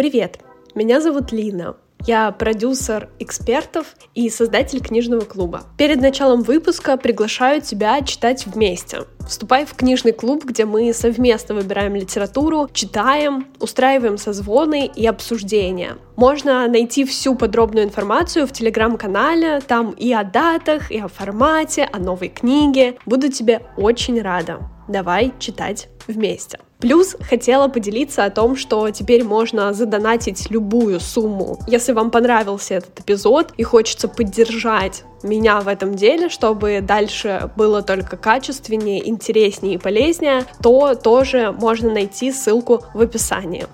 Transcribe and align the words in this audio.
Привет! 0.00 0.38
Меня 0.74 0.98
зовут 1.02 1.30
Лина. 1.30 1.76
Я 2.06 2.32
продюсер 2.32 3.10
экспертов 3.18 3.94
и 4.14 4.30
создатель 4.30 4.80
книжного 4.80 5.26
клуба. 5.26 5.64
Перед 5.76 6.00
началом 6.00 6.40
выпуска 6.40 6.96
приглашаю 6.96 7.60
тебя 7.60 8.00
читать 8.00 8.46
вместе. 8.46 9.00
Вступай 9.28 9.66
в 9.66 9.74
книжный 9.74 10.12
клуб, 10.12 10.46
где 10.46 10.64
мы 10.64 10.94
совместно 10.94 11.54
выбираем 11.54 11.96
литературу, 11.96 12.70
читаем, 12.72 13.48
устраиваем 13.60 14.16
созвоны 14.16 14.86
и 14.86 15.06
обсуждения. 15.06 15.98
Можно 16.16 16.66
найти 16.66 17.04
всю 17.04 17.34
подробную 17.34 17.84
информацию 17.84 18.46
в 18.46 18.52
телеграм-канале, 18.52 19.60
там 19.60 19.90
и 19.90 20.10
о 20.14 20.24
датах, 20.24 20.90
и 20.90 20.98
о 20.98 21.08
формате, 21.08 21.86
о 21.92 21.98
новой 21.98 22.30
книге. 22.30 22.96
Буду 23.04 23.30
тебе 23.30 23.60
очень 23.76 24.22
рада. 24.22 24.60
Давай 24.88 25.34
читать 25.38 25.90
вместе. 26.08 26.58
Плюс 26.80 27.14
хотела 27.20 27.68
поделиться 27.68 28.24
о 28.24 28.30
том, 28.30 28.56
что 28.56 28.90
теперь 28.90 29.22
можно 29.22 29.72
задонатить 29.74 30.50
любую 30.50 30.98
сумму. 30.98 31.58
Если 31.66 31.92
вам 31.92 32.10
понравился 32.10 32.74
этот 32.74 33.00
эпизод 33.00 33.52
и 33.58 33.62
хочется 33.62 34.08
поддержать 34.08 35.04
меня 35.22 35.60
в 35.60 35.68
этом 35.68 35.94
деле, 35.94 36.30
чтобы 36.30 36.80
дальше 36.80 37.50
было 37.54 37.82
только 37.82 38.16
качественнее, 38.16 39.06
интереснее 39.06 39.74
и 39.74 39.78
полезнее, 39.78 40.46
то 40.62 40.94
тоже 40.94 41.52
можно 41.52 41.92
найти 41.92 42.32
ссылку 42.32 42.82
в 42.94 43.00
описании. 43.02 43.66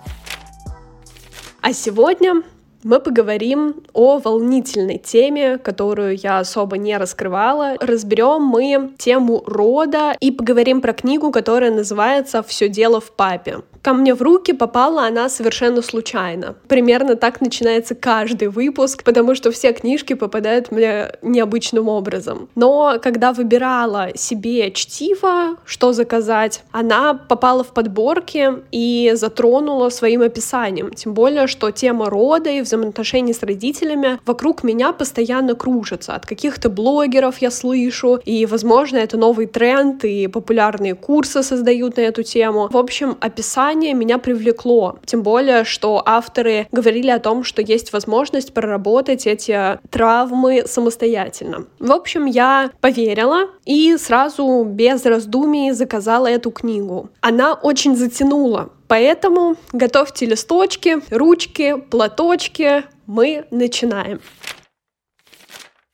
А 1.61 1.73
сегодня 1.73 2.43
мы 2.87 3.01
поговорим 3.01 3.83
о 3.95 4.19
волнительной 4.19 4.99
теме, 4.99 5.59
которую 5.59 6.17
я 6.17 6.39
особо 6.39 6.79
не 6.79 6.97
раскрывала. 6.97 7.75
Разберем 7.81 8.43
мы 8.43 8.93
тему 8.97 9.43
рода 9.45 10.15
и 10.21 10.31
поговорим 10.31 10.81
про 10.81 10.93
книгу, 10.93 11.33
которая 11.33 11.73
называется 11.73 12.45
«Все 12.45 12.69
дело 12.69 13.01
в 13.01 13.11
папе». 13.11 13.63
Ко 13.87 13.93
мне 13.93 14.15
в 14.15 14.23
руки 14.23 14.53
попала 14.53 15.07
она 15.07 15.29
совершенно 15.29 15.81
случайно. 15.81 16.57
Примерно 16.67 17.15
так 17.15 17.41
начинается 17.41 17.95
каждый 17.95 18.49
выпуск, 18.49 19.05
потому 19.05 19.37
что 19.37 19.53
все 19.53 19.73
книжки 19.73 20.15
попадают 20.15 20.73
мне 20.73 21.13
необычным 21.23 21.89
образом. 21.89 22.49
Но 22.57 22.99
когда 23.01 23.33
выбирала 23.33 24.09
себе 24.17 24.73
чтиво, 24.73 25.57
что 25.65 25.93
заказать, 25.93 26.65
она 26.73 27.15
попала 27.15 27.63
в 27.63 27.69
подборки 27.69 28.55
и 28.73 29.13
затронула 29.15 29.89
своим 29.91 30.23
описанием. 30.23 30.93
Тем 30.93 31.15
более, 31.15 31.47
что 31.47 31.71
тема 31.71 32.11
рода 32.11 32.51
и 32.51 32.63
взаимоотношений 32.77 33.33
с 33.33 33.43
родителями 33.43 34.19
вокруг 34.27 34.63
меня 34.63 34.93
постоянно 34.93 35.55
кружится. 35.55 36.15
От 36.15 36.27
каких-то 36.27 36.69
блогеров 36.69 37.39
я 37.39 37.51
слышу, 37.51 38.17
и, 38.25 38.47
возможно, 38.47 38.99
это 38.99 39.17
новый 39.17 39.47
тренд, 39.47 40.05
и 40.05 40.27
популярные 40.29 40.95
курсы 40.95 41.43
создают 41.43 41.97
на 41.97 42.03
эту 42.03 42.23
тему. 42.23 42.69
В 42.71 42.77
общем, 42.77 43.17
описание 43.21 43.95
меня 43.95 44.19
привлекло. 44.19 44.99
Тем 45.05 45.23
более, 45.23 45.65
что 45.65 46.03
авторы 46.05 46.69
говорили 46.73 47.11
о 47.11 47.19
том, 47.19 47.45
что 47.45 47.63
есть 47.63 47.93
возможность 47.93 48.53
проработать 48.53 49.27
эти 49.27 49.79
травмы 49.91 50.65
самостоятельно. 50.67 51.67
В 51.79 51.93
общем, 51.93 52.27
я 52.27 52.71
поверила 52.81 53.49
и 53.65 53.97
сразу 53.99 54.65
без 54.65 55.05
раздумий 55.05 55.73
заказала 55.73 56.27
эту 56.27 56.51
книгу. 56.51 57.11
Она 57.21 57.55
очень 57.55 57.97
затянула, 57.97 58.71
Поэтому 58.89 59.57
готовьте 59.73 60.27
листочки, 60.27 60.99
ручки, 61.11 61.77
платочки. 61.77 62.85
Мы 63.07 63.47
начинаем 63.51 64.21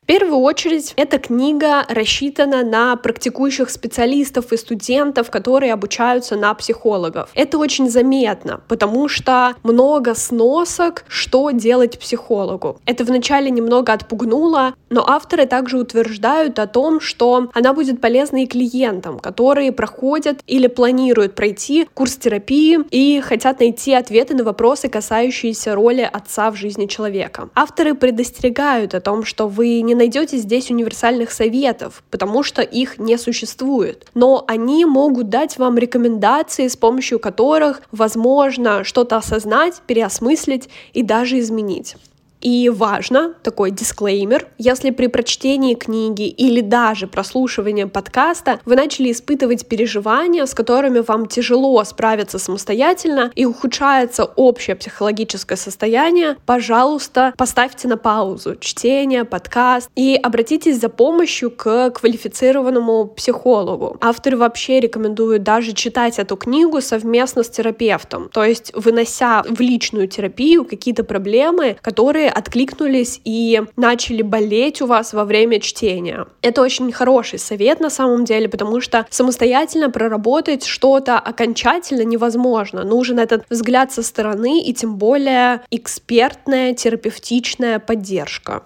первую 0.06 0.40
очередь, 0.40 0.92
эта 0.96 1.18
книга 1.18 1.86
рассчитана 1.88 2.64
на 2.64 2.96
практикующих 2.96 3.70
специалистов 3.70 4.52
и 4.52 4.56
студентов, 4.56 5.30
которые 5.30 5.72
обучаются 5.72 6.36
на 6.36 6.52
психологов. 6.54 7.30
Это 7.34 7.56
очень 7.56 7.88
заметно, 7.88 8.60
потому 8.68 9.08
что 9.08 9.54
много 9.62 10.14
сносок, 10.14 11.04
что 11.08 11.50
делать 11.50 11.98
психологу. 11.98 12.80
Это 12.84 13.04
вначале 13.04 13.50
немного 13.50 13.92
отпугнуло, 13.92 14.74
но 14.90 15.08
авторы 15.08 15.46
также 15.46 15.78
утверждают 15.78 16.58
о 16.58 16.66
том, 16.66 17.00
что 17.00 17.50
она 17.54 17.72
будет 17.72 18.00
полезна 18.00 18.42
и 18.42 18.46
клиентам, 18.46 19.18
которые 19.18 19.72
проходят 19.72 20.40
или 20.46 20.66
планируют 20.66 21.34
пройти 21.34 21.88
курс 21.94 22.16
терапии 22.16 22.80
и 22.90 23.20
хотят 23.20 23.60
найти 23.60 23.94
ответы 23.94 24.34
на 24.34 24.44
вопросы, 24.44 24.88
касающиеся 24.88 25.74
роли 25.74 26.08
отца 26.12 26.50
в 26.50 26.56
жизни 26.56 26.86
человека. 26.86 27.48
Авторы 27.54 27.94
предостерегают 27.94 28.94
о 28.94 29.00
том, 29.00 29.24
что 29.24 29.48
вы 29.48 29.80
не 29.80 29.91
найдете 29.94 30.36
здесь 30.36 30.70
универсальных 30.70 31.30
советов, 31.30 32.02
потому 32.10 32.42
что 32.42 32.62
их 32.62 32.98
не 32.98 33.16
существует. 33.16 34.06
Но 34.14 34.44
они 34.46 34.84
могут 34.84 35.28
дать 35.28 35.58
вам 35.58 35.78
рекомендации, 35.78 36.68
с 36.68 36.76
помощью 36.76 37.18
которых 37.18 37.82
возможно 37.90 38.84
что-то 38.84 39.16
осознать, 39.16 39.82
переосмыслить 39.86 40.68
и 40.92 41.02
даже 41.02 41.38
изменить. 41.38 41.96
И 42.42 42.68
важно, 42.68 43.34
такой 43.44 43.70
дисклеймер, 43.70 44.48
если 44.58 44.90
при 44.90 45.06
прочтении 45.06 45.74
книги 45.74 46.26
или 46.26 46.60
даже 46.60 47.06
прослушивании 47.06 47.84
подкаста 47.84 48.58
вы 48.64 48.74
начали 48.74 49.12
испытывать 49.12 49.66
переживания, 49.68 50.44
с 50.44 50.52
которыми 50.52 50.98
вам 50.98 51.26
тяжело 51.26 51.82
справиться 51.84 52.40
самостоятельно 52.40 53.30
и 53.36 53.44
ухудшается 53.46 54.24
общее 54.24 54.74
психологическое 54.74 55.54
состояние, 55.54 56.36
пожалуйста, 56.44 57.32
поставьте 57.38 57.86
на 57.86 57.96
паузу 57.96 58.56
чтение, 58.56 59.24
подкаст 59.24 59.88
и 59.94 60.18
обратитесь 60.20 60.80
за 60.80 60.88
помощью 60.88 61.52
к 61.52 61.90
квалифицированному 61.90 63.06
психологу. 63.06 63.98
Авторы 64.00 64.36
вообще 64.36 64.80
рекомендуют 64.80 65.44
даже 65.44 65.72
читать 65.74 66.18
эту 66.18 66.36
книгу 66.36 66.80
совместно 66.80 67.44
с 67.44 67.48
терапевтом, 67.48 68.30
то 68.30 68.42
есть 68.42 68.72
вынося 68.74 69.44
в 69.48 69.60
личную 69.60 70.08
терапию 70.08 70.64
какие-то 70.64 71.04
проблемы, 71.04 71.76
которые 71.82 72.31
откликнулись 72.32 73.20
и 73.24 73.62
начали 73.76 74.22
болеть 74.22 74.82
у 74.82 74.86
вас 74.86 75.12
во 75.12 75.24
время 75.24 75.60
чтения. 75.60 76.26
Это 76.42 76.62
очень 76.62 76.90
хороший 76.92 77.38
совет 77.38 77.80
на 77.80 77.90
самом 77.90 78.24
деле, 78.24 78.48
потому 78.48 78.80
что 78.80 79.06
самостоятельно 79.10 79.90
проработать 79.90 80.64
что-то 80.64 81.18
окончательно 81.18 82.02
невозможно. 82.02 82.84
Нужен 82.84 83.18
этот 83.18 83.44
взгляд 83.50 83.92
со 83.92 84.02
стороны 84.02 84.62
и 84.62 84.72
тем 84.72 84.96
более 84.96 85.62
экспертная 85.70 86.74
терапевтичная 86.74 87.78
поддержка. 87.78 88.62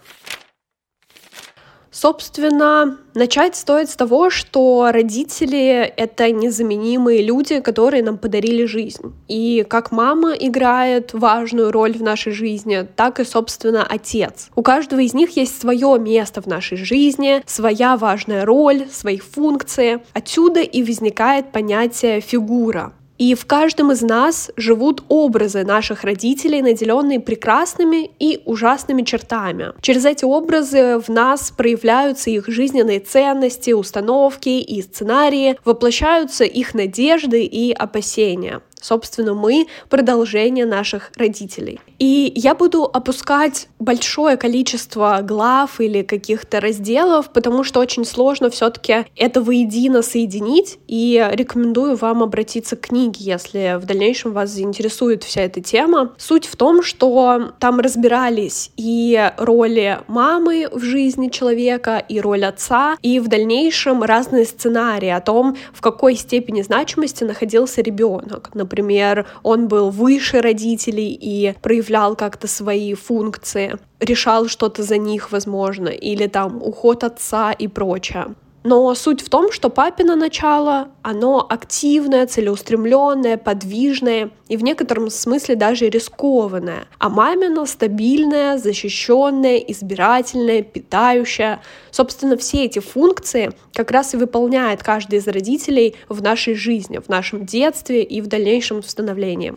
Собственно, 1.99 2.99
начать 3.15 3.57
стоит 3.57 3.89
с 3.89 3.97
того, 3.97 4.29
что 4.29 4.91
родители— 4.93 5.81
это 5.97 6.31
незаменимые 6.31 7.23
люди, 7.23 7.61
которые 7.61 8.03
нам 8.03 8.19
подарили 8.19 8.67
жизнь. 8.67 9.15
И 9.29 9.65
как 9.67 9.93
мама 9.93 10.35
играет 10.35 11.15
важную 11.15 11.73
роль 11.73 11.95
в 11.95 12.03
нашей 12.03 12.33
жизни, 12.33 12.87
так 12.97 13.19
и, 13.19 13.25
собственно, 13.25 13.83
отец. 13.83 14.51
У 14.55 14.63
каждого 14.63 15.01
из 15.01 15.15
них 15.15 15.39
есть 15.39 15.59
свое 15.59 15.99
место 15.99 16.43
в 16.43 16.47
нашей 16.47 16.77
жизни, 16.77 17.43
своя 17.47 17.97
важная 17.97 18.45
роль, 18.45 18.87
свои 18.93 19.17
функции. 19.17 20.01
Отсюда 20.13 20.61
и 20.61 20.83
возникает 20.83 21.51
понятие 21.51 22.21
фигура. 22.21 22.93
И 23.19 23.35
в 23.35 23.47
каждом 23.47 23.93
из 23.93 24.03
нас 24.03 24.51
живут 24.57 25.03
образы 25.09 25.65
наших 25.65 26.05
родителей, 26.05 26.63
наделенные 26.63 27.21
прекрасными 27.21 28.11
и 28.19 28.43
ужасными 28.45 29.03
чертами. 29.03 29.73
Через 29.81 30.05
эти 30.05 30.25
образы 30.25 30.99
в 30.99 31.09
нас 31.09 31.51
проявляются 31.51 32.31
их 32.31 32.49
жизненные 32.49 33.01
ценности, 33.01 33.71
установки 33.71 34.49
и 34.49 34.83
сценарии, 34.83 35.57
воплощаются 35.65 36.45
их 36.45 36.75
надежды 36.75 37.45
и 37.45 37.73
опасения. 37.73 38.61
Собственно, 38.81 39.35
мы— 39.35 39.67
продолжение 39.89 40.67
наших 40.67 41.11
родителей. 41.17 41.81
И 41.99 42.33
я 42.35 42.55
буду 42.55 42.85
опускать 42.85 43.69
большое 43.79 44.37
количество 44.37 45.21
глав 45.23 45.81
или 45.81 46.03
каких-то 46.03 46.61
разделов, 46.61 47.31
потому 47.33 47.65
что 47.65 47.81
очень 47.81 48.05
сложно 48.05 48.51
все 48.51 48.71
таки 48.71 49.07
это 49.17 49.41
воедино 49.41 50.03
соединить, 50.03 50.79
и 50.87 51.27
рекомендую 51.33 51.97
вам 51.97 52.23
обратиться 52.23 52.77
к 52.77 52.89
книге, 52.89 53.17
если 53.21 53.79
в 53.81 53.87
дальнейшем 53.87 54.33
вас 54.33 54.51
заинтересует 54.51 55.25
вся 55.25 55.43
эта 55.43 55.61
тема. 55.61 56.13
Суть 56.19 56.47
в 56.47 56.57
том, 56.57 56.83
что 56.83 57.53
там 57.59 57.81
разбирались 57.81 58.71
и 58.77 59.33
роли 59.39 60.01
мамы 60.07 60.69
в 60.71 60.81
жизни 60.81 61.29
человека, 61.29 62.05
и 62.09 62.21
роль 62.21 62.45
отца, 62.45 62.97
и 63.03 63.21
в 63.21 63.29
дальнейшем 63.29 64.03
разные 64.03 64.45
сценарии 64.45 65.09
о 65.09 65.21
том, 65.21 65.57
в 65.73 65.81
какой 65.81 66.15
степени 66.15 66.63
значимости 66.63 67.25
находился 67.25 67.81
ребенок. 67.81 68.51
Например, 68.67 69.27
он 69.45 69.69
был 69.69 69.91
выше 69.91 70.41
родителей 70.41 71.13
и 71.13 71.55
проявлял 71.63 72.17
как-то 72.17 72.49
свои 72.49 72.95
функции, 72.95 73.79
решал 74.01 74.49
что-то 74.49 74.83
за 74.83 74.99
них, 74.99 75.31
возможно, 75.31 75.89
или 75.89 76.27
там 76.27 76.61
уход 76.61 77.05
отца 77.05 77.53
и 77.53 77.69
прочее. 77.69 78.35
Но 78.69 78.93
суть 78.97 79.21
в 79.21 79.29
том, 79.29 79.53
что 79.53 79.71
папино 79.71 80.17
начало, 80.17 80.89
оно 81.03 81.47
активное, 81.49 82.27
целеустремленное, 82.27 83.37
подвижное 83.37 84.31
и 84.49 84.57
в 84.57 84.65
некотором 84.65 85.09
смысле 85.09 85.55
даже 85.55 85.89
рискованное. 85.89 86.89
А 86.99 87.09
мамино 87.09 87.65
стабильное, 87.67 88.59
защищенное, 88.59 89.59
избирательное, 89.59 90.63
питающее. 90.63 91.61
Собственно, 91.93 92.37
все 92.37 92.65
эти 92.65 92.81
функции 92.81 93.53
как 93.73 93.93
раз 93.93 94.15
и 94.15 94.17
выполняет 94.17 94.83
каждый 94.83 95.21
из 95.21 95.29
родителей 95.29 95.95
в 96.09 96.21
нашей 96.21 96.57
жизни, 96.57 96.99
в 96.99 97.09
нашем 97.09 97.47
детстве 97.47 98.03
и 98.03 98.21
в 98.21 98.27
дальнейшем 98.27 98.83
становлении. 98.83 99.55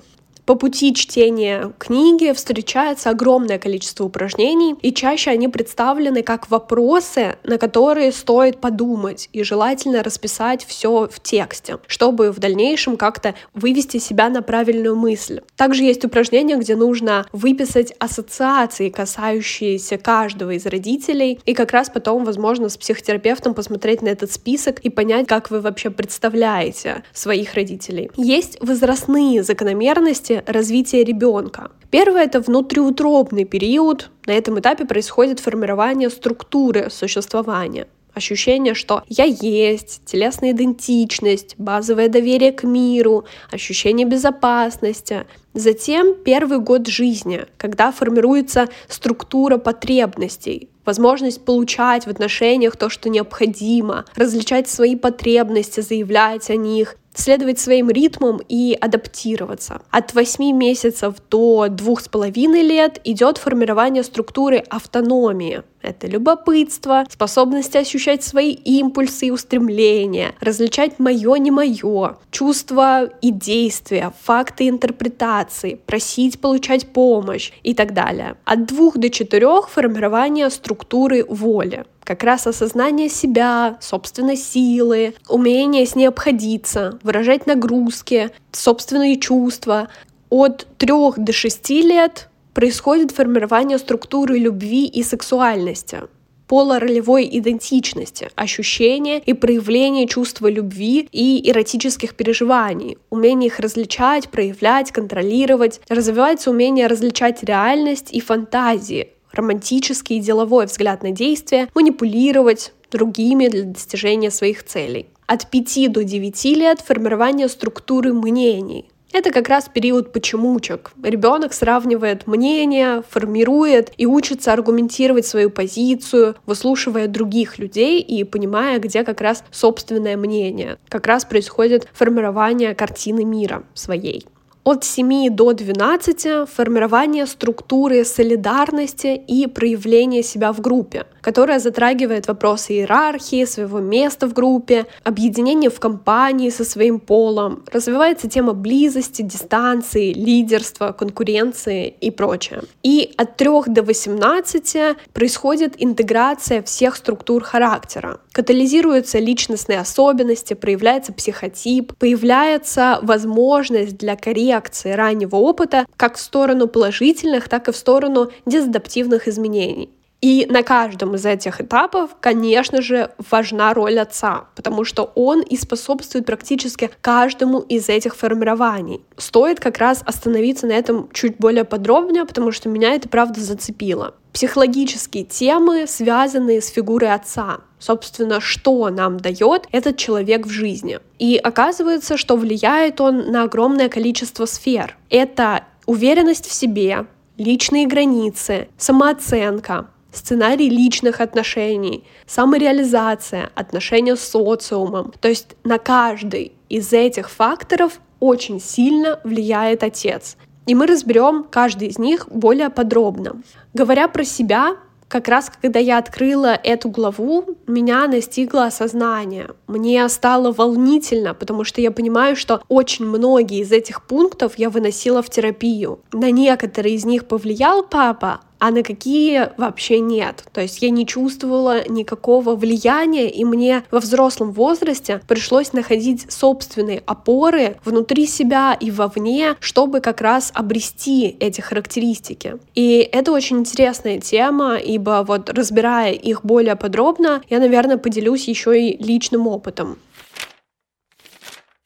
По 0.50 0.56
пути 0.56 0.96
чтения 0.96 1.74
книги 1.78 2.32
встречается 2.32 3.12
огромное 3.12 3.60
количество 3.60 4.06
упражнений, 4.06 4.76
и 4.82 4.92
чаще 4.92 5.30
они 5.30 5.48
представлены 5.48 6.24
как 6.24 6.50
вопросы, 6.50 7.36
на 7.44 7.60
которые 7.60 8.12
стоит 8.12 8.60
подумать, 8.60 9.30
и 9.32 9.44
желательно 9.44 10.02
расписать 10.02 10.66
все 10.66 11.08
в 11.08 11.20
тексте, 11.20 11.78
чтобы 11.86 12.32
в 12.32 12.40
дальнейшем 12.40 12.98
как-то 12.98 13.36
вывести 13.54 13.98
себя 13.98 14.28
на 14.30 14.42
правильную 14.42 14.96
мысль. 14.96 15.42
Также 15.56 15.84
есть 15.84 16.04
упражнения, 16.04 16.56
где 16.56 16.76
нужно 16.76 17.28
выписать 17.32 17.94
ассоциации, 18.00 18.90
касающиеся 18.90 20.00
каждого 20.00 20.50
из 20.56 20.66
родителей, 20.66 21.40
и 21.46 21.54
как 21.54 21.74
раз 21.74 21.92
потом, 21.92 22.26
возможно, 22.26 22.70
с 22.70 22.78
психотерапевтом 22.78 23.54
посмотреть 23.54 24.02
на 24.02 24.08
этот 24.08 24.32
список 24.32 24.80
и 24.80 24.90
понять, 24.90 25.28
как 25.28 25.52
вы 25.52 25.62
вообще 25.62 25.92
представляете 25.92 27.04
своих 27.14 27.54
родителей. 27.54 28.10
Есть 28.16 28.58
возрастные 28.62 29.44
закономерности 29.44 30.39
развития 30.46 31.04
ребенка. 31.04 31.72
Первое— 31.90 32.24
это 32.26 32.42
внутриутробный 32.42 33.46
период. 33.46 34.10
На 34.26 34.34
этом 34.34 34.60
этапе 34.60 34.86
происходит 34.86 35.40
формирование 35.40 36.10
структуры 36.10 36.90
существования 36.90 37.88
ощущение, 38.14 38.74
что 38.76 39.04
я 39.08 39.24
есть, 39.24 40.02
телесная 40.06 40.52
идентичность, 40.52 41.56
базовое 41.58 42.10
доверие 42.10 42.52
к 42.52 42.64
миру, 42.64 43.26
ощущение 43.52 44.06
безопасности. 44.06 45.26
Затем 45.54 46.16
первый 46.16 46.60
год 46.60 46.88
жизни, 46.88 47.46
когда 47.58 47.92
формируется 47.92 48.68
структура 48.88 49.58
потребностей, 49.58 50.70
возможность 50.86 51.44
получать 51.44 52.06
в 52.06 52.10
отношениях 52.10 52.78
то, 52.78 52.90
что 52.90 53.10
необходимо, 53.10 54.06
различать 54.16 54.70
свои 54.70 54.96
потребности, 54.96 55.82
заявлять 55.82 56.50
о 56.50 56.56
них, 56.56 56.96
следовать 57.20 57.60
своим 57.60 57.90
ритмам 57.90 58.40
и 58.48 58.78
адаптироваться. 58.80 59.82
От 59.92 60.14
8 60.14 60.56
месяцев 60.56 61.16
до 61.30 61.68
2,5 61.68 62.62
лет 62.62 63.00
идет 63.04 63.38
формирование 63.38 64.04
структуры 64.04 64.58
автономии. 64.58 65.64
Это 65.82 66.08
любопытство, 66.08 67.06
способность 67.10 67.76
ощущать 67.76 68.24
свои 68.24 68.52
импульсы 68.52 69.28
и 69.28 69.32
устремления, 69.32 70.34
различать 70.42 71.00
мое, 71.00 71.36
не 71.36 71.52
мое, 71.52 72.18
чувства 72.32 73.06
и 73.22 73.32
действия, 73.32 74.12
факты 74.22 74.68
интерпретации, 74.68 75.76
просить 75.76 76.42
получать 76.42 76.92
помощь 76.92 77.52
и 77.64 77.74
так 77.74 77.94
далее. 77.94 78.36
От 78.44 78.66
двух 78.66 78.98
до 78.98 79.10
четырех 79.10 79.70
формирование 79.70 80.50
структуры 80.50 81.24
воли 81.24 81.86
как 82.10 82.24
раз 82.24 82.48
осознание 82.48 83.08
себя, 83.08 83.78
собственной 83.82 84.36
силы, 84.36 85.14
умение 85.28 85.86
с 85.86 85.96
ней 85.96 86.08
обходиться, 86.08 86.98
выражать 87.04 87.46
нагрузки, 87.46 88.32
собственные 88.52 89.18
чувства. 89.20 89.90
От 90.32 90.66
трех 90.80 91.20
до 91.20 91.32
шести 91.32 91.84
лет 91.84 92.30
происходит 92.56 93.12
формирование 93.12 93.78
структуры 93.78 94.40
любви 94.40 94.88
и 94.88 95.04
сексуальности 95.04 96.00
полуролевой 96.48 97.30
идентичности, 97.32 98.32
ощущения 98.34 99.20
и 99.20 99.34
проявления 99.34 100.08
чувства 100.08 100.50
любви 100.50 101.08
и 101.12 101.48
эротических 101.48 102.16
переживаний, 102.16 102.98
умение 103.12 103.50
их 103.50 103.60
различать, 103.60 104.30
проявлять, 104.30 104.92
контролировать, 104.92 105.80
развивается 105.90 106.50
умение 106.50 106.88
различать 106.88 107.44
реальность 107.44 108.12
и 108.12 108.20
фантазии, 108.20 109.10
романтический 109.32 110.18
и 110.18 110.22
деловой 110.22 110.66
взгляд 110.66 111.04
на 111.04 111.12
действия, 111.12 111.68
манипулировать 111.76 112.74
другими 112.92 113.48
для 113.48 113.64
достижения 113.64 114.32
своих 114.32 114.64
целей. 114.64 115.08
От 115.28 115.50
5 115.50 115.92
до 115.92 116.04
9 116.04 116.46
лет 116.46 116.82
формирование 116.82 117.48
структуры 117.48 118.14
мнений, 118.14 118.90
это 119.12 119.32
как 119.32 119.50
раз 119.50 119.68
период 119.74 120.14
почемучек. 120.14 120.92
Ребенок 121.02 121.54
сравнивает 121.54 122.28
мнения, 122.28 123.04
формирует 123.10 123.92
и 123.98 124.06
учится 124.06 124.54
аргументировать 124.54 125.26
свою 125.26 125.50
позицию, 125.50 126.36
выслушивая 126.46 127.08
других 127.08 127.58
людей 127.58 128.02
и 128.02 128.24
понимая, 128.24 128.78
где 128.78 129.04
как 129.04 129.22
раз 129.22 129.44
собственное 129.50 130.16
мнение. 130.16 130.78
Как 130.90 131.08
раз 131.08 131.26
происходит 131.26 131.88
формирование 131.94 132.76
картины 132.76 133.26
мира 133.26 133.64
своей. 133.74 134.28
От 134.70 134.84
7 134.84 135.32
до 135.32 135.54
12 135.54 136.48
формирование 136.48 137.26
структуры 137.26 138.06
солидарности 138.06 139.20
и 139.28 139.48
проявления 139.48 140.22
себя 140.22 140.54
в 140.54 140.62
группе, 140.62 141.08
которая 141.22 141.58
затрагивает 141.58 142.28
вопросы 142.28 142.74
иерархии, 142.74 143.46
своего 143.46 143.80
места 143.80 144.28
в 144.28 144.34
группе, 144.34 144.86
объединения 145.04 145.72
в 145.72 145.80
компании 145.80 146.52
со 146.52 146.64
своим 146.64 147.00
полом. 147.00 147.64
Развивается 147.74 148.30
тема 148.30 148.54
близости, 148.54 149.24
дистанции, 149.24 150.14
лидерства, 150.14 150.92
конкуренции 150.92 151.88
и 151.88 152.12
прочее. 152.12 152.62
И 152.84 153.12
от 153.18 153.38
3 153.38 153.50
до 153.74 153.82
18 153.82 154.98
происходит 155.14 155.74
интеграция 155.80 156.62
всех 156.62 156.96
структур 156.96 157.44
характера. 157.44 158.20
Катализируются 158.34 159.18
личностные 159.18 159.80
особенности, 159.80 160.54
проявляется 160.54 161.12
психотип, 161.12 161.94
появляется 161.98 163.00
возможность 163.02 163.98
для 163.98 164.16
коррекции 164.16 164.59
реакции 164.60 164.92
раннего 164.92 165.38
опыта 165.38 165.86
как 165.96 166.18
в 166.18 166.20
сторону 166.20 166.68
положительных, 166.68 167.48
так 167.48 167.70
и 167.70 167.72
в 167.72 167.78
сторону 167.78 168.32
дезадаптивных 168.46 169.28
изменений. 169.28 169.90
И 170.22 170.46
на 170.50 170.64
каждом 170.64 171.16
из 171.16 171.26
этих 171.26 171.62
этапов, 171.62 172.12
конечно 172.20 172.82
же, 172.82 173.12
важна 173.32 173.74
роль 173.74 174.00
отца, 174.00 174.48
потому 174.56 174.84
что 174.84 175.12
он 175.16 175.42
и 175.42 175.56
способствует 175.56 176.26
практически 176.26 176.92
каждому 177.02 177.60
из 177.60 177.88
этих 177.88 178.16
формирований. 178.18 179.02
Стоит 179.18 179.62
как 179.62 179.78
раз 179.78 180.04
остановиться 180.06 180.68
на 180.68 180.74
этом 180.74 181.10
чуть 181.14 181.38
более 181.38 181.64
подробнее, 181.64 182.26
потому 182.26 182.52
что 182.52 182.68
меня 182.68 182.94
это 182.96 183.08
правда 183.08 183.40
зацепило. 183.40 184.14
Психологические 184.34 185.24
темы, 185.24 185.88
связанные 185.88 186.62
с 186.62 186.68
фигурой 186.68 187.14
отца. 187.14 187.62
Собственно, 187.80 188.42
что 188.42 188.90
нам 188.90 189.18
дает 189.18 189.68
этот 189.72 189.96
человек 189.96 190.46
в 190.46 190.50
жизни. 190.50 191.00
И 191.18 191.38
оказывается, 191.38 192.18
что 192.18 192.36
влияет 192.36 193.00
он 193.00 193.32
на 193.32 193.44
огромное 193.44 193.88
количество 193.88 194.46
сфер. 194.46 194.98
Это 195.10 195.64
уверенность 195.86 196.46
в 196.46 196.54
себе, 196.54 197.08
личные 197.38 197.88
границы, 197.88 198.68
самооценка, 198.78 199.88
сценарий 200.12 200.70
личных 200.70 201.22
отношений, 201.22 202.04
самореализация, 202.26 203.52
отношения 203.56 204.16
с 204.16 204.22
социумом. 204.22 205.14
То 205.20 205.28
есть 205.28 205.56
на 205.64 205.78
каждый 205.78 206.54
из 206.70 206.94
этих 206.94 207.30
факторов 207.30 208.00
очень 208.20 208.60
сильно 208.60 209.20
влияет 209.24 209.84
отец. 209.84 210.38
И 210.66 210.76
мы 210.76 210.86
разберем 210.86 211.46
каждый 211.50 211.88
из 211.88 211.98
них 211.98 212.28
более 212.30 212.70
подробно. 212.70 213.42
Говоря 213.74 214.08
про 214.08 214.24
себя, 214.24 214.76
как 215.08 215.28
раз 215.28 215.52
когда 215.62 215.80
я 215.80 215.98
открыла 215.98 216.60
эту 216.64 216.90
главу, 216.90 217.58
меня 217.66 218.08
настигло 218.08 218.66
осознание. 218.66 219.50
Мне 219.66 220.08
стало 220.10 220.52
волнительно, 220.52 221.34
потому 221.34 221.64
что 221.64 221.82
я 221.82 221.90
понимаю, 221.92 222.36
что 222.36 222.62
очень 222.68 223.06
многие 223.06 223.62
из 223.62 223.72
этих 223.72 224.06
пунктов 224.06 224.60
я 224.60 224.70
выносила 224.70 225.24
в 225.24 225.30
терапию. 225.32 226.00
На 226.14 226.30
некоторые 226.30 226.94
из 226.94 227.06
них 227.06 227.28
повлиял 227.28 227.84
папа, 227.84 228.42
а 228.60 228.72
на 228.72 228.84
какие 228.84 229.50
вообще 229.58 230.00
нет. 230.00 230.44
То 230.52 230.62
есть 230.62 230.82
я 230.82 230.90
не 230.90 231.06
чувствовала 231.08 231.88
никакого 231.88 232.56
влияния, 232.56 233.30
и 233.30 233.44
мне 233.46 233.84
во 233.90 234.00
взрослом 234.00 234.52
возрасте 234.52 235.22
пришлось 235.28 235.74
находить 235.74 236.32
собственные 236.32 237.02
опоры 237.06 237.78
внутри 237.84 238.28
себя 238.28 238.78
и 238.80 238.92
вовне, 238.92 239.56
чтобы 239.60 240.02
как 240.02 240.22
раз 240.22 240.52
обрести 240.54 241.38
эти 241.40 241.62
характеристики. 241.62 242.58
И 242.76 242.98
это 243.12 243.32
очень 243.32 243.60
интересная 243.60 244.20
тема, 244.20 244.76
ибо 244.76 245.24
вот 245.26 245.50
разбирая 245.50 246.12
их 246.12 246.44
более 246.44 246.76
подробно, 246.76 247.42
я, 247.50 247.60
наверное, 247.60 247.98
поделюсь 247.98 248.48
еще 248.48 248.80
и 248.80 249.02
личным 249.02 249.48
опытом. 249.48 249.98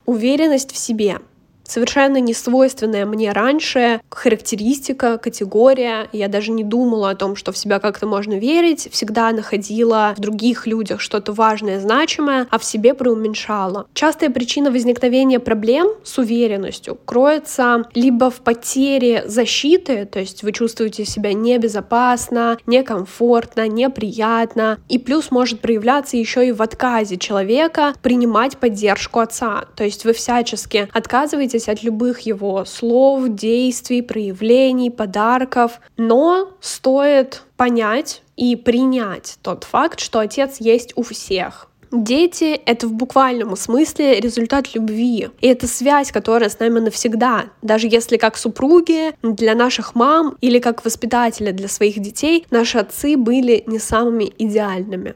Уверенность 0.06 0.74
в 0.74 0.78
себе— 0.78 1.20
совершенно 1.66 2.18
не 2.18 2.34
свойственная 2.34 3.06
мне 3.06 3.32
раньше 3.32 4.02
характеристика, 4.10 5.18
категория. 5.18 6.08
Я 6.12 6.28
даже 6.28 6.52
не 6.52 6.64
думала 6.64 7.10
о 7.10 7.16
том, 7.16 7.36
что 7.36 7.52
в 7.52 7.58
себя 7.58 7.80
как-то 7.80 8.06
можно 8.06 8.34
верить, 8.34 8.90
всегда 8.92 9.32
находила 9.32 10.14
в 10.18 10.22
других 10.22 10.68
людях 10.68 11.02
что-то 11.02 11.34
важное, 11.34 11.80
значимое, 11.80 12.48
а 12.50 12.60
в 12.60 12.64
себе 12.64 12.94
преуменьшала. 12.94 13.88
Частая 13.94 14.30
причина 14.30 14.72
возникновения 14.72 15.40
проблем 15.40 15.90
с 16.04 16.18
уверенностью 16.18 16.98
кроется 17.06 17.86
либо 17.94 18.30
в 18.30 18.42
потере 18.42 19.24
защиты, 19.26 20.06
то 20.06 20.20
есть 20.20 20.44
вы 20.44 20.52
чувствуете 20.52 21.06
себя 21.06 21.34
небезопасно, 21.34 22.58
некомфортно, 22.66 23.68
неприятно, 23.68 24.80
и 24.90 24.98
плюс 25.00 25.32
может 25.32 25.62
проявляться 25.62 26.18
еще 26.18 26.48
и 26.48 26.52
в 26.52 26.62
отказе 26.62 27.18
человека 27.18 27.94
принимать 28.02 28.58
поддержку 28.58 29.20
отца, 29.20 29.66
то 29.76 29.84
есть 29.84 30.06
вы 30.06 30.14
всячески 30.14 30.88
отказываетесь 30.94 31.53
отказывайтесь 31.54 31.70
от 31.70 31.84
любых 31.84 32.22
его 32.22 32.66
слов, 32.66 33.30
действий, 33.30 34.02
проявлений, 34.02 34.90
подарков, 34.90 35.80
но 35.98 36.50
стоит 36.62 37.44
понять 37.58 38.22
и 38.36 38.56
принять 38.56 39.38
тот 39.42 39.64
факт, 39.64 40.00
что 40.00 40.20
отец 40.20 40.58
есть 40.60 40.94
у 40.96 41.04
всех. 41.04 41.70
Дети— 41.92 42.60
это 42.66 42.88
в 42.88 42.94
буквальном 42.94 43.56
смысле 43.56 44.20
результат 44.20 44.74
любви. 44.74 45.30
И 45.42 45.48
это 45.48 45.68
связь, 45.68 46.12
которая 46.12 46.50
с 46.50 46.60
нами 46.60 46.80
навсегда. 46.80 47.46
Даже 47.62 47.88
если 47.88 48.18
как 48.18 48.36
супруги 48.36 49.14
для 49.22 49.54
наших 49.54 49.94
мам 49.94 50.36
или 50.42 50.58
как 50.58 50.84
воспитатели 50.84 51.52
для 51.52 51.68
своих 51.68 52.00
детей 52.00 52.48
наши 52.50 52.80
отцы 52.80 53.16
были 53.16 53.64
не 53.68 53.78
самыми 53.78 54.34
идеальными. 54.40 55.14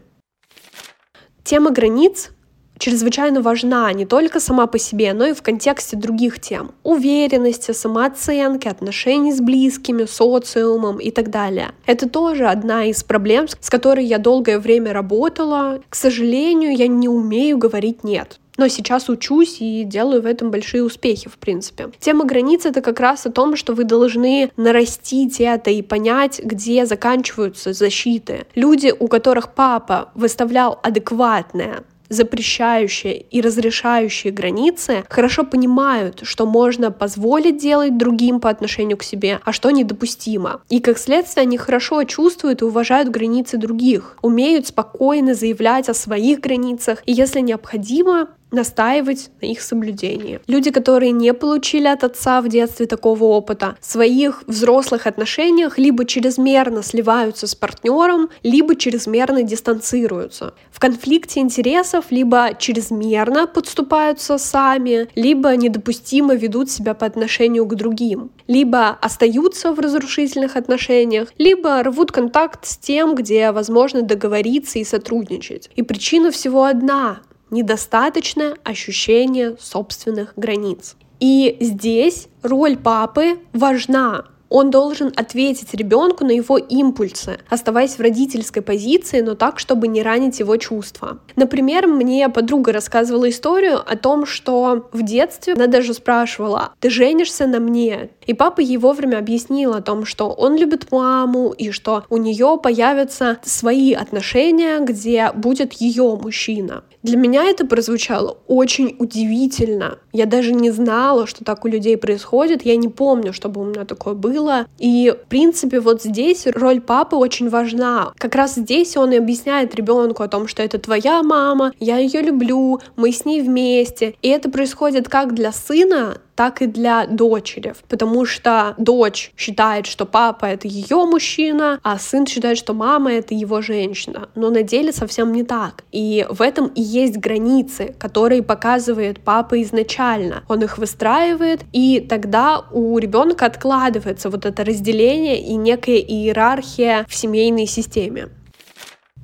Тема 1.44 1.72
границ 1.72 2.30
чрезвычайно 2.78 3.42
важна 3.42 3.92
не 3.94 4.06
только 4.06 4.40
сама 4.40 4.68
по 4.68 4.80
себе, 4.80 5.14
но 5.14 5.28
и 5.28 5.34
в 5.34 5.42
контексте 5.42 5.98
других 5.98 6.40
тем. 6.40 6.72
Уверенности, 6.84 7.72
самооценки, 7.72 8.68
отношений 8.68 9.34
с 9.34 9.42
близкими, 9.42 10.06
социумом 10.06 10.98
и 10.98 11.12
так 11.12 11.30
далее. 11.30 11.72
Это 11.86 12.10
тоже 12.10 12.48
одна 12.48 12.86
из 12.86 13.04
проблем, 13.04 13.48
с 13.48 13.70
которой 13.70 14.06
я 14.06 14.18
долгое 14.18 14.60
время 14.60 14.94
работала. 14.94 15.82
К 15.90 15.96
сожалению, 15.96 16.76
я 16.76 16.88
не 16.88 17.08
умею 17.08 17.58
говорить 17.58 18.04
«нет». 18.04 18.40
Но 18.58 18.68
сейчас 18.68 19.08
учусь 19.08 19.58
и 19.60 19.84
делаю 19.84 20.24
в 20.24 20.26
этом 20.26 20.50
большие 20.50 20.84
успехи, 20.84 21.30
в 21.30 21.38
принципе. 21.38 21.90
Тема 22.00 22.26
границ— 22.26 22.66
это 22.66 22.82
как 22.82 23.00
раз 23.00 23.26
о 23.26 23.32
том, 23.32 23.56
что 23.56 23.74
вы 23.74 23.84
должны 23.84 24.52
нарастить 24.58 25.40
это 25.40 25.70
и 25.70 25.84
понять, 25.84 26.42
где 26.44 26.86
заканчиваются 26.86 27.74
защиты. 27.74 28.48
Люди, 28.56 28.92
у 28.98 29.08
которых 29.08 29.54
папа 29.54 30.10
выставлял 30.16 30.80
адекватное 30.82 31.84
запрещающие 32.10 33.20
и 33.20 33.42
разрешающие 33.42 34.32
границы 34.32 35.04
хорошо 35.10 35.44
понимают, 35.44 36.22
что 36.24 36.46
можно 36.46 36.92
позволить 36.92 37.58
делать 37.58 37.98
другим 37.98 38.40
по 38.40 38.50
отношению 38.50 38.98
к 38.98 39.04
себе, 39.04 39.40
а 39.44 39.52
что 39.52 39.72
недопустимо. 39.72 40.62
И 40.70 40.80
как 40.80 40.98
следствие 40.98 41.44
они 41.44 41.58
хорошо 41.58 42.04
чувствуют 42.04 42.62
и 42.62 42.66
уважают 42.66 43.10
границы 43.10 43.58
других, 43.58 44.18
умеют 44.22 44.68
спокойно 44.68 45.34
заявлять 45.34 45.90
о 45.90 45.94
своих 45.94 46.40
границах 46.40 47.04
и, 47.06 47.12
если 47.12 47.40
необходимо, 47.42 48.30
настаивать 48.52 49.30
на 49.42 49.48
их 49.48 49.62
соблюдении. 49.62 50.40
Люди, 50.48 50.72
которые 50.72 51.12
не 51.12 51.34
получили 51.34 51.88
от 51.88 52.04
отца 52.04 52.42
в 52.42 52.48
детстве 52.48 52.86
такого 52.86 53.26
опыта, 53.26 53.78
в 53.82 53.86
своих 53.86 54.44
взрослых 54.48 55.08
отношениях 55.08 55.78
либо 55.78 56.06
чрезмерно 56.06 56.84
сливаются 56.84 57.48
с 57.48 57.56
партнером, 57.56 58.30
либо 58.44 58.76
чрезмерно 58.76 59.44
дистанцируются. 59.44 60.54
В 60.72 60.80
конфликте 60.80 61.40
интересов 61.40 62.06
либо 62.10 62.52
чрезмерно 62.58 63.48
подступаются 63.48 64.38
сами, 64.38 65.10
либо 65.16 65.56
недопустимо 65.56 66.36
ведут 66.36 66.70
себя 66.70 66.94
по 66.94 67.06
отношению 67.06 67.66
к 67.66 67.76
другим, 67.76 68.32
либо 68.48 68.90
остаются 68.90 69.74
в 69.74 69.80
разрушительных 69.80 70.56
отношениях, 70.56 71.30
либо 71.38 71.84
рвут 71.84 72.12
контакт 72.12 72.66
с 72.66 72.78
тем, 72.78 73.16
где 73.16 73.52
возможно 73.52 74.02
договориться 74.02 74.80
и 74.80 74.84
сотрудничать. 74.84 75.70
И 75.76 75.82
причина 75.82 76.32
всего 76.32 76.64
одна 76.64 77.20
недостаточное 77.52 78.56
ощущение 78.64 79.56
собственных 79.60 80.34
границ. 80.36 80.96
И 81.20 81.58
здесь 81.60 82.28
роль 82.44 82.78
папы 82.78 83.40
важна, 83.54 84.26
он 84.50 84.70
должен 84.70 85.12
ответить 85.16 85.74
ребенку 85.74 86.26
на 86.26 86.32
его 86.32 86.58
импульсы, 86.58 87.40
оставаясь 87.50 87.96
в 87.96 88.00
родительской 88.00 88.62
позиции, 88.62 89.22
но 89.22 89.36
так, 89.36 89.60
чтобы 89.60 89.88
не 89.88 90.02
ранить 90.02 90.40
его 90.40 90.58
чувства. 90.58 91.20
Например, 91.36 91.88
мне 91.88 92.30
подруга 92.30 92.72
рассказывала 92.72 93.30
историю 93.30 93.80
о 93.80 93.96
том, 93.98 94.26
что 94.26 94.90
в 94.92 95.04
детстве 95.04 95.54
она 95.54 95.68
даже 95.68 95.94
спрашивала, 95.94 96.74
ты 96.80 96.90
женишься 96.90 97.48
на 97.48 97.60
мне? 97.60 98.10
И 98.26 98.34
папа 98.34 98.62
ей 98.62 98.78
вовремя 98.78 99.18
объяснил 99.18 99.74
о 99.74 99.82
том, 99.82 100.06
что 100.06 100.30
он 100.30 100.56
любит 100.56 100.92
маму 100.92 101.52
и 101.52 101.72
что 101.72 102.06
у 102.10 102.18
нее 102.18 102.60
появятся 102.62 103.40
свои 103.44 103.94
отношения, 103.94 104.80
где 104.80 105.32
будет 105.34 105.74
ее 105.74 106.18
мужчина. 106.22 106.84
Для 107.08 107.16
меня 107.16 107.46
это 107.46 107.66
прозвучало 107.66 108.38
очень 108.48 108.98
удивительно. 109.00 110.00
Я 110.12 110.26
даже 110.26 110.54
не 110.54 110.72
знала, 110.72 111.26
что 111.26 111.46
так 111.46 111.64
у 111.64 111.70
людей 111.70 111.96
происходит. 111.96 112.66
Я 112.66 112.76
не 112.76 112.90
помню, 112.90 113.32
чтобы 113.32 113.62
у 113.62 113.64
меня 113.64 113.86
такое 113.86 114.14
было. 114.14 114.66
И, 114.78 115.16
в 115.18 115.30
принципе, 115.30 115.80
вот 115.80 116.04
здесь 116.04 116.46
роль 116.48 116.82
папы 116.82 117.16
очень 117.16 117.48
важна. 117.48 118.12
Как 118.18 118.36
раз 118.36 118.56
здесь 118.56 118.98
он 118.98 119.14
и 119.14 119.16
объясняет 119.16 119.74
ребенку 119.74 120.22
о 120.22 120.28
том, 120.28 120.50
что 120.50 120.62
это 120.62 120.80
твоя 120.80 121.24
мама, 121.24 121.72
я 121.80 121.98
ее 121.98 122.22
люблю, 122.22 122.82
мы 122.98 123.14
с 123.14 123.24
ней 123.24 123.40
вместе. 123.40 124.16
И 124.22 124.28
это 124.28 124.50
происходит 124.50 125.08
как 125.08 125.34
для 125.34 125.54
сына, 125.54 126.18
так 126.38 126.62
и 126.62 126.68
для 126.68 127.08
дочери, 127.08 127.74
потому 127.90 128.26
что 128.26 128.76
дочь 128.78 129.32
считает, 129.36 129.88
что 129.88 130.06
папа 130.06 130.46
это 130.46 130.68
ее 130.68 131.04
мужчина, 131.06 131.80
а 131.82 131.98
сын 131.98 132.28
считает, 132.28 132.60
что 132.60 132.76
мама 132.76 133.12
это 133.12 133.34
его 133.34 133.62
женщина. 133.62 134.30
Но 134.36 134.52
на 134.52 134.62
деле 134.62 134.94
совсем 134.94 135.32
не 135.32 135.44
так. 135.44 135.84
И 135.92 136.28
в 136.30 136.44
этом 136.44 136.68
и 136.68 136.82
есть 136.82 137.18
границы, 137.18 137.96
которые 137.98 138.44
показывает 138.44 139.20
папа 139.20 139.60
изначально. 139.64 140.44
Он 140.48 140.62
их 140.62 140.78
выстраивает, 140.78 141.62
и 141.74 142.00
тогда 142.08 142.64
у 142.72 143.00
ребенка 143.00 143.48
откладывается 143.48 144.30
вот 144.30 144.46
это 144.46 144.64
разделение 144.64 145.42
и 145.42 145.56
некая 145.56 145.98
иерархия 145.98 147.08
в 147.10 147.16
семейной 147.16 147.66
системе. 147.66 148.30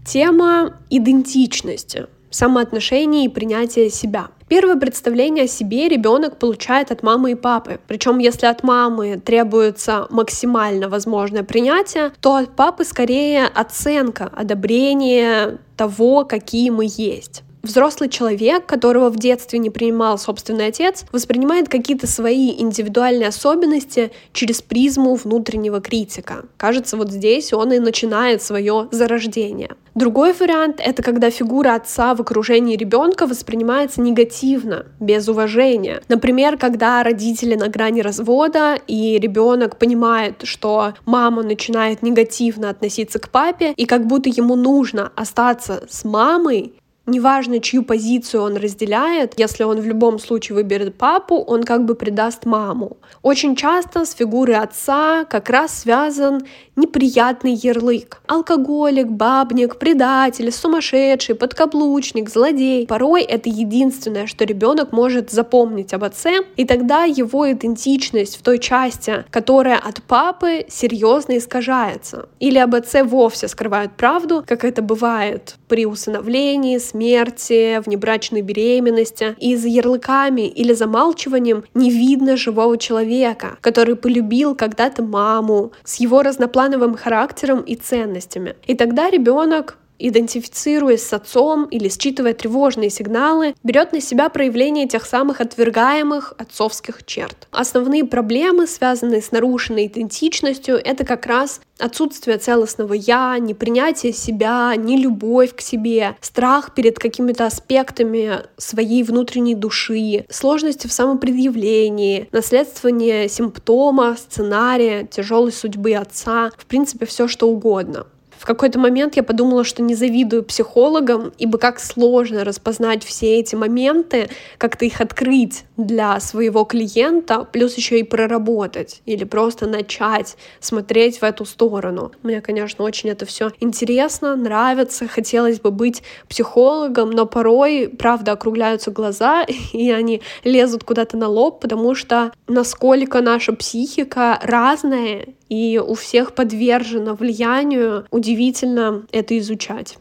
Тема 0.04 0.78
идентичности 0.90 2.08
самоотношения 2.34 3.26
и 3.26 3.30
принятия 3.30 3.90
себя. 3.90 4.28
Первое 4.48 4.76
представление 4.76 5.46
о 5.46 5.48
себе 5.48 5.88
ребенок 5.88 6.38
получает 6.38 6.92
от 6.92 7.02
мамы 7.02 7.32
и 7.32 7.36
папы. 7.36 7.80
Причем, 7.88 8.20
если 8.20 8.46
от 8.46 8.64
мамы 8.64 9.20
требуется 9.24 10.08
максимально 10.10 10.90
возможное 10.90 11.44
принятие, 11.44 12.12
то 12.20 12.36
от 12.36 12.56
папы 12.56 12.84
скорее 12.84 13.46
оценка, 13.46 14.30
одобрение 14.36 15.58
того, 15.76 16.26
какие 16.26 16.70
мы 16.70 16.86
есть 16.88 17.44
взрослый 17.64 18.10
человек, 18.10 18.66
которого 18.66 19.10
в 19.10 19.18
детстве 19.18 19.58
не 19.58 19.70
принимал 19.70 20.18
собственный 20.18 20.68
отец, 20.68 21.06
воспринимает 21.12 21.70
какие-то 21.70 22.08
свои 22.08 22.52
индивидуальные 22.60 23.30
особенности 23.30 24.12
через 24.34 24.62
призму 24.62 25.16
внутреннего 25.16 25.80
критика. 25.80 26.46
Кажется, 26.58 26.98
вот 26.98 27.10
здесь 27.10 27.54
он 27.54 27.72
и 27.72 27.80
начинает 27.80 28.44
свое 28.44 28.90
зарождение. 28.92 29.72
Другой 29.96 30.34
вариант— 30.34 30.82
это 30.84 31.04
когда 31.04 31.30
фигура 31.30 31.76
отца 31.76 32.16
в 32.16 32.22
окружении 32.22 32.76
ребенка 32.76 33.28
воспринимается 33.28 34.02
негативно, 34.02 34.88
без 35.00 35.28
уважения. 35.28 36.02
Например, 36.08 36.58
когда 36.58 37.04
родители 37.04 37.56
на 37.56 37.70
грани 37.70 38.02
развода, 38.02 38.76
и 38.88 39.20
ребенок 39.20 39.78
понимает, 39.78 40.42
что 40.44 40.96
мама 41.06 41.44
начинает 41.44 42.02
негативно 42.02 42.72
относиться 42.72 43.20
к 43.20 43.30
папе, 43.30 43.74
и 43.78 43.86
как 43.86 44.08
будто 44.08 44.30
ему 44.30 44.56
нужно 44.56 45.12
остаться 45.16 45.84
с 45.88 46.04
мамой, 46.04 46.74
Неважно, 47.06 47.60
чью 47.60 47.84
позицию 47.84 48.44
он 48.44 48.56
разделяет, 48.56 49.38
если 49.38 49.64
он 49.64 49.82
в 49.82 49.86
любом 49.86 50.20
случае 50.20 50.56
выберет 50.56 50.98
папу, 50.98 51.36
он 51.36 51.64
как 51.64 51.84
бы 51.84 51.96
предаст 51.96 52.46
маму. 52.46 52.96
Очень 53.22 53.58
часто 53.58 54.06
с 54.06 54.14
фигурой 54.14 54.56
отца 54.56 55.26
как 55.26 55.50
раз 55.50 55.82
связан 55.82 56.44
неприятный 56.78 57.54
ярлык. 57.54 58.22
Алкоголик, 58.28 59.08
бабник, 59.08 59.80
предатель, 59.80 60.50
сумасшедший, 60.50 61.36
подкаблучник, 61.36 62.30
злодей. 62.30 62.88
Порой 62.88 63.24
это 63.24 63.50
единственное, 63.50 64.26
что 64.26 64.46
ребенок 64.46 64.94
может 64.94 65.30
запомнить 65.30 65.94
об 65.94 66.06
отце, 66.06 66.46
и 66.56 66.64
тогда 66.64 67.04
его 67.04 67.52
идентичность 67.52 68.38
в 68.38 68.44
той 68.44 68.60
части, 68.60 69.26
которая 69.30 69.78
от 69.78 70.02
папы, 70.04 70.66
серьезно 70.70 71.38
искажается. 71.38 72.30
Или 72.40 72.60
об 72.60 72.74
отце 72.76 73.04
вовсе 73.04 73.50
скрывают 73.50 73.92
правду, 73.98 74.42
как 74.48 74.64
это 74.64 74.82
бывает 74.82 75.58
при 75.68 75.86
усыновлении, 75.86 76.78
смерти, 76.94 77.82
внебрачной 77.86 78.42
беременности. 78.42 79.36
И 79.40 79.56
за 79.56 79.68
ярлыками 79.68 80.48
или 80.48 80.74
замалчиванием 80.74 81.64
не 81.74 81.90
видно 81.90 82.38
живого 82.38 82.78
человека, 82.78 83.58
который 83.62 83.96
полюбил 83.96 84.56
когда-то 84.56 85.04
маму 85.04 85.72
с 85.84 86.00
его 86.00 86.22
разноплановым 86.22 86.96
характером 86.96 87.62
и 87.62 87.76
ценностями. 87.76 88.56
И 88.68 88.76
тогда 88.76 89.10
ребенок 89.10 89.78
идентифицируясь 90.00 91.04
с 91.04 91.14
отцом 91.14 91.66
или 91.66 91.90
считывая 91.90 92.34
тревожные 92.34 92.90
сигналы, 92.90 93.56
берет 93.64 93.94
на 93.94 94.02
себя 94.02 94.30
проявление 94.30 94.88
тех 94.88 95.06
самых 95.06 95.42
отвергаемых 95.42 96.34
отцовских 96.38 97.06
черт. 97.06 97.48
Основные 97.52 98.06
проблемы, 98.06 98.68
связанные 98.68 99.22
с 99.22 99.32
нарушенной 99.32 99.88
идентичностью, 99.88 100.76
это 100.76 101.06
как 101.06 101.26
раз 101.26 101.62
отсутствие 101.80 102.38
целостного 102.38 102.94
«я», 102.94 103.38
непринятие 103.40 104.14
себя, 104.14 104.74
нелюбовь 104.76 105.56
к 105.56 105.62
себе, 105.62 106.16
страх 106.22 106.74
перед 106.74 106.98
какими-то 107.00 107.46
аспектами 107.46 108.42
своей 108.58 109.04
внутренней 109.04 109.56
души, 109.56 110.26
сложности 110.30 110.88
в 110.88 110.94
самопредъявлении, 110.94 112.30
наследствование 112.32 113.28
симптома, 113.28 114.16
сценария, 114.18 115.06
тяжелой 115.06 115.52
судьбы 115.52 115.94
отца, 115.94 116.52
в 116.58 116.66
принципе, 116.66 117.06
все 117.06 117.28
что 117.28 117.50
угодно. 117.50 118.08
В 118.44 118.46
какой-то 118.46 118.78
момент 118.78 119.16
я 119.16 119.24
подумала, 119.24 119.64
что 119.64 119.82
не 119.82 119.96
завидую 119.96 120.44
психологам, 120.44 121.32
ибо 121.38 121.58
как 121.58 121.80
сложно 121.80 122.44
распознать 122.44 123.02
все 123.02 123.40
эти 123.40 123.56
моменты, 123.56 124.30
как-то 124.58 124.84
их 124.84 125.00
открыть 125.00 125.64
для 125.78 126.20
своего 126.20 126.66
клиента, 126.66 127.48
плюс 127.50 127.76
еще 127.76 128.02
и 128.02 128.04
проработать 128.04 129.02
или 129.06 129.24
просто 129.24 129.66
начать 129.66 130.36
смотреть 130.60 131.20
в 131.20 131.24
эту 131.24 131.46
сторону. 131.46 132.12
Мне, 132.22 132.42
конечно, 132.42 132.84
очень 132.84 133.12
это 133.12 133.26
все 133.26 133.52
интересно, 133.62 134.36
нравится, 134.36 135.08
хотелось 135.08 135.62
бы 135.62 135.72
быть 135.72 136.04
психологом, 136.28 137.12
но 137.12 137.26
порой, 137.26 137.88
правда, 137.98 138.34
округляются 138.34 138.92
глаза, 138.92 139.46
и 139.72 139.90
они 139.90 140.22
лезут 140.44 140.84
куда-то 140.84 141.16
на 141.16 141.30
лоб, 141.30 141.62
потому 141.62 141.96
что 141.96 142.34
насколько 142.50 143.22
наша 143.22 143.54
психика 143.54 144.38
разная, 144.44 145.28
и 145.54 145.78
у 145.78 145.94
всех 145.94 146.34
подвержена 146.34 147.14
влиянию, 147.14 148.06
удивительно 148.10 149.06
это 149.12 149.38
изучать. 149.38 149.98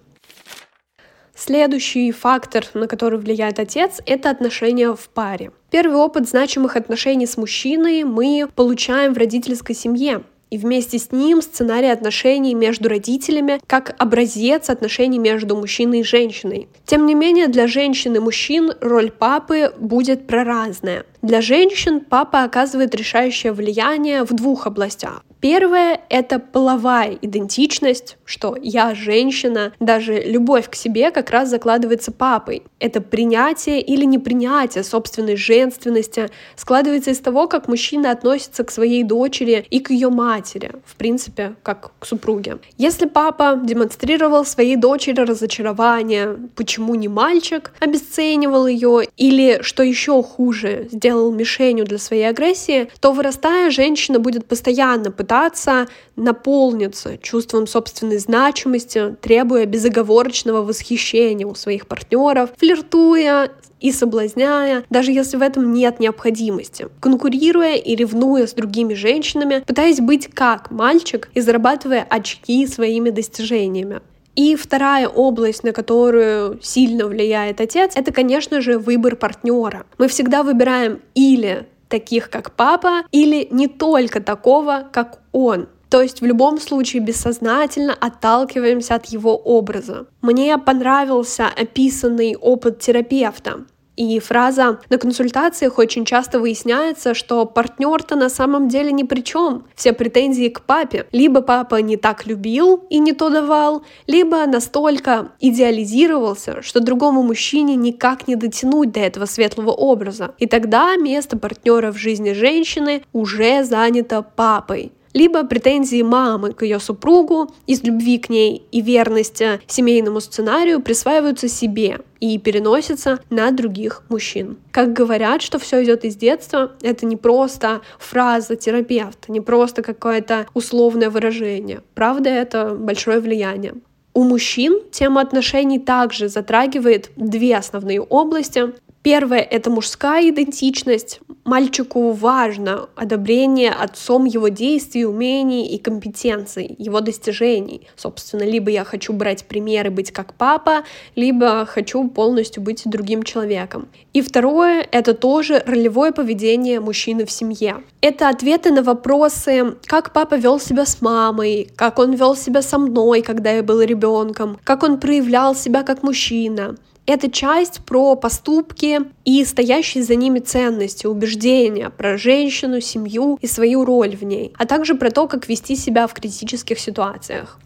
Следующий 1.34 2.10
фактор, 2.12 2.64
на 2.72 2.86
который 2.86 3.18
влияет 3.18 3.58
отец, 3.58 4.00
это 4.06 4.30
отношения 4.30 4.94
в 4.94 5.08
паре. 5.08 5.50
Первый 5.70 5.96
опыт 5.96 6.28
значимых 6.28 6.76
отношений 6.76 7.26
с 7.26 7.36
мужчиной 7.36 8.04
мы 8.04 8.48
получаем 8.54 9.12
в 9.12 9.18
родительской 9.18 9.74
семье 9.74 10.22
и 10.50 10.58
вместе 10.58 10.98
с 10.98 11.12
ним 11.12 11.42
сценарий 11.42 11.88
отношений 11.88 12.54
между 12.54 12.88
родителями 12.88 13.60
как 13.66 13.94
образец 13.98 14.70
отношений 14.70 15.18
между 15.18 15.56
мужчиной 15.56 16.00
и 16.00 16.04
женщиной. 16.04 16.68
Тем 16.84 17.06
не 17.06 17.14
менее, 17.14 17.48
для 17.48 17.66
женщин 17.66 18.14
и 18.16 18.20
мужчин 18.20 18.72
роль 18.80 19.10
папы 19.10 19.72
будет 19.78 20.26
проразная. 20.26 21.04
Для 21.22 21.40
женщин 21.40 22.00
папа 22.00 22.42
оказывает 22.42 22.96
решающее 22.96 23.52
влияние 23.52 24.24
в 24.24 24.32
двух 24.32 24.66
областях. 24.66 25.22
Первое— 25.40 26.00
это 26.08 26.40
половая 26.40 27.18
идентичность, 27.20 28.16
что 28.24 28.56
я 28.60 28.94
женщина, 28.94 29.72
даже 29.78 30.20
любовь 30.20 30.68
к 30.68 30.74
себе 30.74 31.12
как 31.12 31.30
раз 31.30 31.48
закладывается 31.48 32.10
папой. 32.10 32.64
Это 32.80 33.00
принятие 33.00 33.80
или 33.80 34.04
непринятие 34.04 34.82
собственной 34.82 35.36
женственности 35.36 36.28
складывается 36.56 37.10
из 37.10 37.18
того, 37.20 37.46
как 37.46 37.68
мужчина 37.68 38.10
относится 38.10 38.64
к 38.64 38.70
своей 38.72 39.04
дочери 39.04 39.64
и 39.70 39.78
к 39.78 39.90
ее 39.90 40.10
матери, 40.10 40.72
в 40.84 40.96
принципе, 40.96 41.54
как 41.62 41.92
к 42.00 42.06
супруге. 42.06 42.58
Если 42.78 43.06
папа 43.06 43.60
демонстрировал 43.62 44.44
своей 44.44 44.76
дочери 44.76 45.20
разочарование, 45.20 46.36
почему 46.56 46.96
не 46.96 47.08
мальчик, 47.08 47.72
обесценивал 47.80 48.66
ее 48.66 49.02
или, 49.16 49.60
что 49.62 49.82
еще 49.84 50.20
хуже, 50.22 50.88
сделал 50.90 51.11
мишенью 51.30 51.84
для 51.84 51.98
своей 51.98 52.24
агрессии, 52.24 52.88
то 53.00 53.12
вырастая, 53.12 53.70
женщина 53.70 54.18
будет 54.18 54.46
постоянно 54.46 55.10
пытаться 55.10 55.88
наполниться 56.16 57.18
чувством 57.18 57.66
собственной 57.66 58.18
значимости, 58.18 59.16
требуя 59.20 59.66
безоговорочного 59.66 60.62
восхищения 60.62 61.46
у 61.46 61.54
своих 61.54 61.86
партнеров, 61.86 62.50
флиртуя 62.56 63.50
и 63.80 63.90
соблазняя, 63.92 64.84
даже 64.88 65.12
если 65.12 65.36
в 65.36 65.42
этом 65.42 65.72
нет 65.72 66.00
необходимости, 66.00 66.88
конкурируя 67.00 67.74
и 67.74 67.94
ревнуя 67.96 68.46
с 68.46 68.54
другими 68.54 68.94
женщинами, 68.94 69.62
пытаясь 69.66 70.00
быть 70.00 70.28
как 70.28 70.70
мальчик 70.70 71.28
и 71.34 71.40
зарабатывая 71.40 72.06
очки 72.08 72.66
своими 72.66 73.10
достижениями. 73.10 74.00
И 74.34 74.56
вторая 74.56 75.08
область, 75.08 75.62
на 75.62 75.72
которую 75.72 76.58
сильно 76.62 77.06
влияет 77.06 77.60
отец, 77.60 77.92
это, 77.94 78.12
конечно 78.12 78.60
же, 78.60 78.78
выбор 78.78 79.16
партнера. 79.16 79.84
Мы 79.98 80.08
всегда 80.08 80.42
выбираем 80.42 81.00
или 81.14 81.66
таких 81.88 82.30
как 82.30 82.52
папа, 82.52 83.02
или 83.10 83.46
не 83.50 83.68
только 83.68 84.20
такого, 84.22 84.88
как 84.90 85.18
он. 85.32 85.68
То 85.90 86.00
есть 86.00 86.22
в 86.22 86.24
любом 86.24 86.58
случае 86.58 87.02
бессознательно 87.02 87.92
отталкиваемся 87.92 88.94
от 88.94 89.04
его 89.06 89.36
образа. 89.36 90.06
Мне 90.22 90.56
понравился 90.56 91.48
описанный 91.48 92.34
опыт 92.34 92.78
терапевта. 92.78 93.66
И 93.96 94.18
фраза 94.20 94.78
«на 94.88 94.98
консультациях 94.98 95.78
очень 95.78 96.04
часто 96.04 96.40
выясняется, 96.40 97.12
что 97.14 97.44
партнер-то 97.44 98.16
на 98.16 98.30
самом 98.30 98.68
деле 98.68 98.90
ни 98.90 99.02
при 99.02 99.20
чем. 99.20 99.64
Все 99.74 99.92
претензии 99.92 100.48
к 100.48 100.62
папе. 100.62 101.06
Либо 101.12 101.42
папа 101.42 101.76
не 101.76 101.96
так 101.96 102.26
любил 102.26 102.84
и 102.88 102.98
не 102.98 103.12
то 103.12 103.28
давал, 103.28 103.84
либо 104.06 104.46
настолько 104.46 105.32
идеализировался, 105.40 106.62
что 106.62 106.80
другому 106.80 107.22
мужчине 107.22 107.76
никак 107.76 108.26
не 108.28 108.36
дотянуть 108.36 108.92
до 108.92 109.00
этого 109.00 109.26
светлого 109.26 109.70
образа. 109.70 110.34
И 110.38 110.46
тогда 110.46 110.96
место 110.96 111.36
партнера 111.36 111.92
в 111.92 111.98
жизни 111.98 112.32
женщины 112.32 113.02
уже 113.12 113.64
занято 113.64 114.22
папой 114.22 114.92
либо 115.12 115.44
претензии 115.44 116.02
мамы 116.02 116.52
к 116.52 116.62
ее 116.62 116.80
супругу 116.80 117.52
из 117.66 117.82
любви 117.82 118.18
к 118.18 118.28
ней 118.28 118.62
и 118.72 118.80
верности 118.80 119.60
семейному 119.66 120.20
сценарию 120.20 120.80
присваиваются 120.80 121.48
себе 121.48 122.00
и 122.20 122.38
переносятся 122.38 123.20
на 123.30 123.50
других 123.50 124.02
мужчин. 124.08 124.58
Как 124.70 124.92
говорят, 124.92 125.42
что 125.42 125.58
все 125.58 125.82
идет 125.82 126.04
из 126.04 126.16
детства, 126.16 126.72
это 126.82 127.06
не 127.06 127.16
просто 127.16 127.80
фраза 127.98 128.56
терапевта, 128.56 129.32
не 129.32 129.40
просто 129.40 129.82
какое-то 129.82 130.46
условное 130.54 131.10
выражение. 131.10 131.82
Правда, 131.94 132.30
это 132.30 132.74
большое 132.74 133.20
влияние. 133.20 133.74
У 134.14 134.24
мужчин 134.24 134.82
тема 134.90 135.22
отношений 135.22 135.78
также 135.78 136.28
затрагивает 136.28 137.10
две 137.16 137.56
основные 137.56 138.00
области. 138.00 138.74
Первое— 139.02 139.40
это 139.50 139.68
мужская 139.68 140.28
идентичность. 140.30 141.20
Мальчику 141.44 142.12
важно 142.12 142.88
одобрение 142.94 143.70
отцом 143.70 144.26
его 144.26 144.46
действий, 144.46 145.04
умений 145.04 145.66
и 145.66 145.78
компетенций, 145.78 146.76
его 146.78 147.00
достижений. 147.00 147.88
Собственно, 147.96 148.44
либо 148.44 148.70
я 148.70 148.84
хочу 148.84 149.12
брать 149.12 149.44
примеры, 149.46 149.90
быть 149.90 150.12
как 150.12 150.34
папа, 150.34 150.84
либо 151.16 151.66
хочу 151.66 152.08
полностью 152.08 152.62
быть 152.62 152.82
другим 152.84 153.24
человеком. 153.24 153.88
И 154.12 154.22
второе— 154.22 154.86
это 154.92 155.14
тоже 155.14 155.64
ролевое 155.66 156.12
поведение 156.12 156.78
мужчины 156.78 157.26
в 157.26 157.30
семье. 157.32 157.82
Это 158.00 158.28
ответы 158.28 158.70
на 158.70 158.84
вопросы, 158.84 159.74
как 159.86 160.12
папа 160.12 160.36
вел 160.36 160.60
себя 160.60 160.86
с 160.86 161.02
мамой, 161.02 161.68
как 161.74 161.98
он 161.98 162.14
вел 162.14 162.36
себя 162.36 162.62
со 162.62 162.78
мной, 162.78 163.22
когда 163.22 163.50
я 163.50 163.64
был 163.64 163.80
ребенком, 163.80 164.60
как 164.62 164.84
он 164.84 165.00
проявлял 165.00 165.56
себя 165.56 165.82
как 165.82 166.04
мужчина, 166.04 166.76
это 167.06 167.30
часть 167.30 167.84
про 167.84 168.14
поступки 168.16 169.00
и 169.24 169.44
стоящие 169.44 170.04
за 170.04 170.14
ними 170.14 170.38
ценности, 170.38 171.06
убеждения 171.06 171.90
про 171.90 172.16
женщину, 172.16 172.80
семью 172.80 173.38
и 173.40 173.46
свою 173.46 173.84
роль 173.84 174.16
в 174.16 174.22
ней, 174.22 174.52
а 174.58 174.66
также 174.66 174.94
про 174.94 175.10
то, 175.10 175.26
как 175.26 175.48
вести 175.48 175.76
себя 175.76 176.06
в 176.06 176.14
критических 176.14 176.78
ситуациях. 176.78 177.58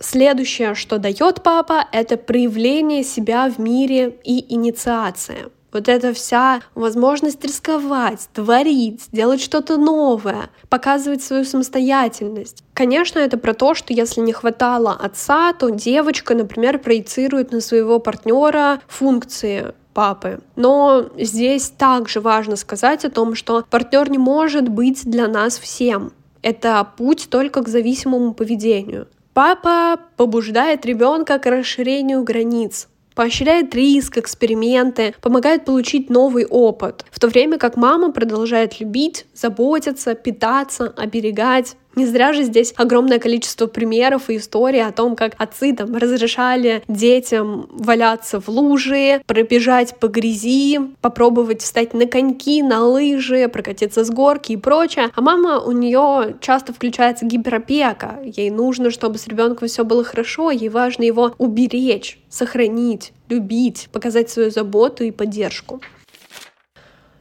Следующее, 0.00 0.74
что 0.74 0.98
дает 0.98 1.42
папа, 1.42 1.86
это 1.92 2.16
проявление 2.16 3.02
себя 3.02 3.50
в 3.50 3.58
мире 3.58 4.16
и 4.24 4.54
инициация. 4.54 5.50
Вот 5.72 5.88
эта 5.88 6.14
вся 6.14 6.60
возможность 6.74 7.44
рисковать, 7.44 8.28
творить, 8.32 9.08
делать 9.12 9.40
что-то 9.40 9.76
новое, 9.76 10.50
показывать 10.68 11.22
свою 11.22 11.44
самостоятельность. 11.44 12.64
Конечно, 12.72 13.18
это 13.18 13.36
про 13.36 13.52
то, 13.52 13.74
что 13.74 13.92
если 13.92 14.20
не 14.20 14.32
хватало 14.32 14.92
отца, 14.92 15.52
то 15.52 15.68
девочка, 15.68 16.34
например, 16.34 16.78
проецирует 16.78 17.52
на 17.52 17.60
своего 17.60 17.98
партнера 17.98 18.80
функции 18.86 19.74
папы. 19.92 20.40
Но 20.56 21.10
здесь 21.18 21.70
также 21.70 22.20
важно 22.20 22.56
сказать 22.56 23.04
о 23.04 23.10
том, 23.10 23.34
что 23.34 23.64
партнер 23.68 24.10
не 24.10 24.18
может 24.18 24.68
быть 24.68 25.04
для 25.04 25.26
нас 25.26 25.58
всем. 25.58 26.12
Это 26.40 26.86
путь 26.96 27.28
только 27.30 27.62
к 27.62 27.68
зависимому 27.68 28.32
поведению. 28.32 29.08
Папа 29.34 30.00
побуждает 30.16 30.86
ребенка 30.86 31.38
к 31.38 31.46
расширению 31.46 32.22
границ, 32.22 32.88
поощряет 33.18 33.74
риск, 33.74 34.16
эксперименты, 34.16 35.12
помогает 35.20 35.64
получить 35.64 36.08
новый 36.08 36.46
опыт, 36.46 37.04
в 37.10 37.18
то 37.18 37.26
время 37.26 37.58
как 37.58 37.76
мама 37.76 38.12
продолжает 38.12 38.78
любить, 38.78 39.26
заботиться, 39.34 40.14
питаться, 40.14 40.94
оберегать. 40.96 41.74
Не 41.98 42.06
зря 42.06 42.32
же 42.32 42.44
здесь 42.44 42.72
огромное 42.76 43.18
количество 43.18 43.66
примеров 43.66 44.30
и 44.30 44.36
историй 44.36 44.86
о 44.86 44.92
том, 44.92 45.16
как 45.16 45.34
отцы 45.36 45.74
там 45.74 45.96
разрешали 45.96 46.84
детям 46.86 47.66
валяться 47.72 48.40
в 48.40 48.46
луже, 48.46 49.20
пробежать 49.26 49.98
по 49.98 50.06
грязи, 50.06 50.78
попробовать 51.00 51.60
встать 51.60 51.94
на 51.94 52.06
коньки, 52.06 52.62
на 52.62 52.86
лыжи, 52.86 53.48
прокатиться 53.48 54.04
с 54.04 54.10
горки 54.10 54.52
и 54.52 54.56
прочее. 54.56 55.10
А 55.12 55.20
мама 55.20 55.58
у 55.58 55.72
нее 55.72 56.36
часто 56.40 56.72
включается 56.72 57.26
гиперопека. 57.26 58.20
Ей 58.22 58.50
нужно, 58.50 58.92
чтобы 58.92 59.18
с 59.18 59.26
ребенком 59.26 59.66
все 59.66 59.84
было 59.84 60.04
хорошо, 60.04 60.52
ей 60.52 60.68
важно 60.68 61.02
его 61.02 61.34
уберечь, 61.38 62.20
сохранить, 62.28 63.12
любить, 63.28 63.88
показать 63.90 64.30
свою 64.30 64.52
заботу 64.52 65.02
и 65.02 65.10
поддержку. 65.10 65.80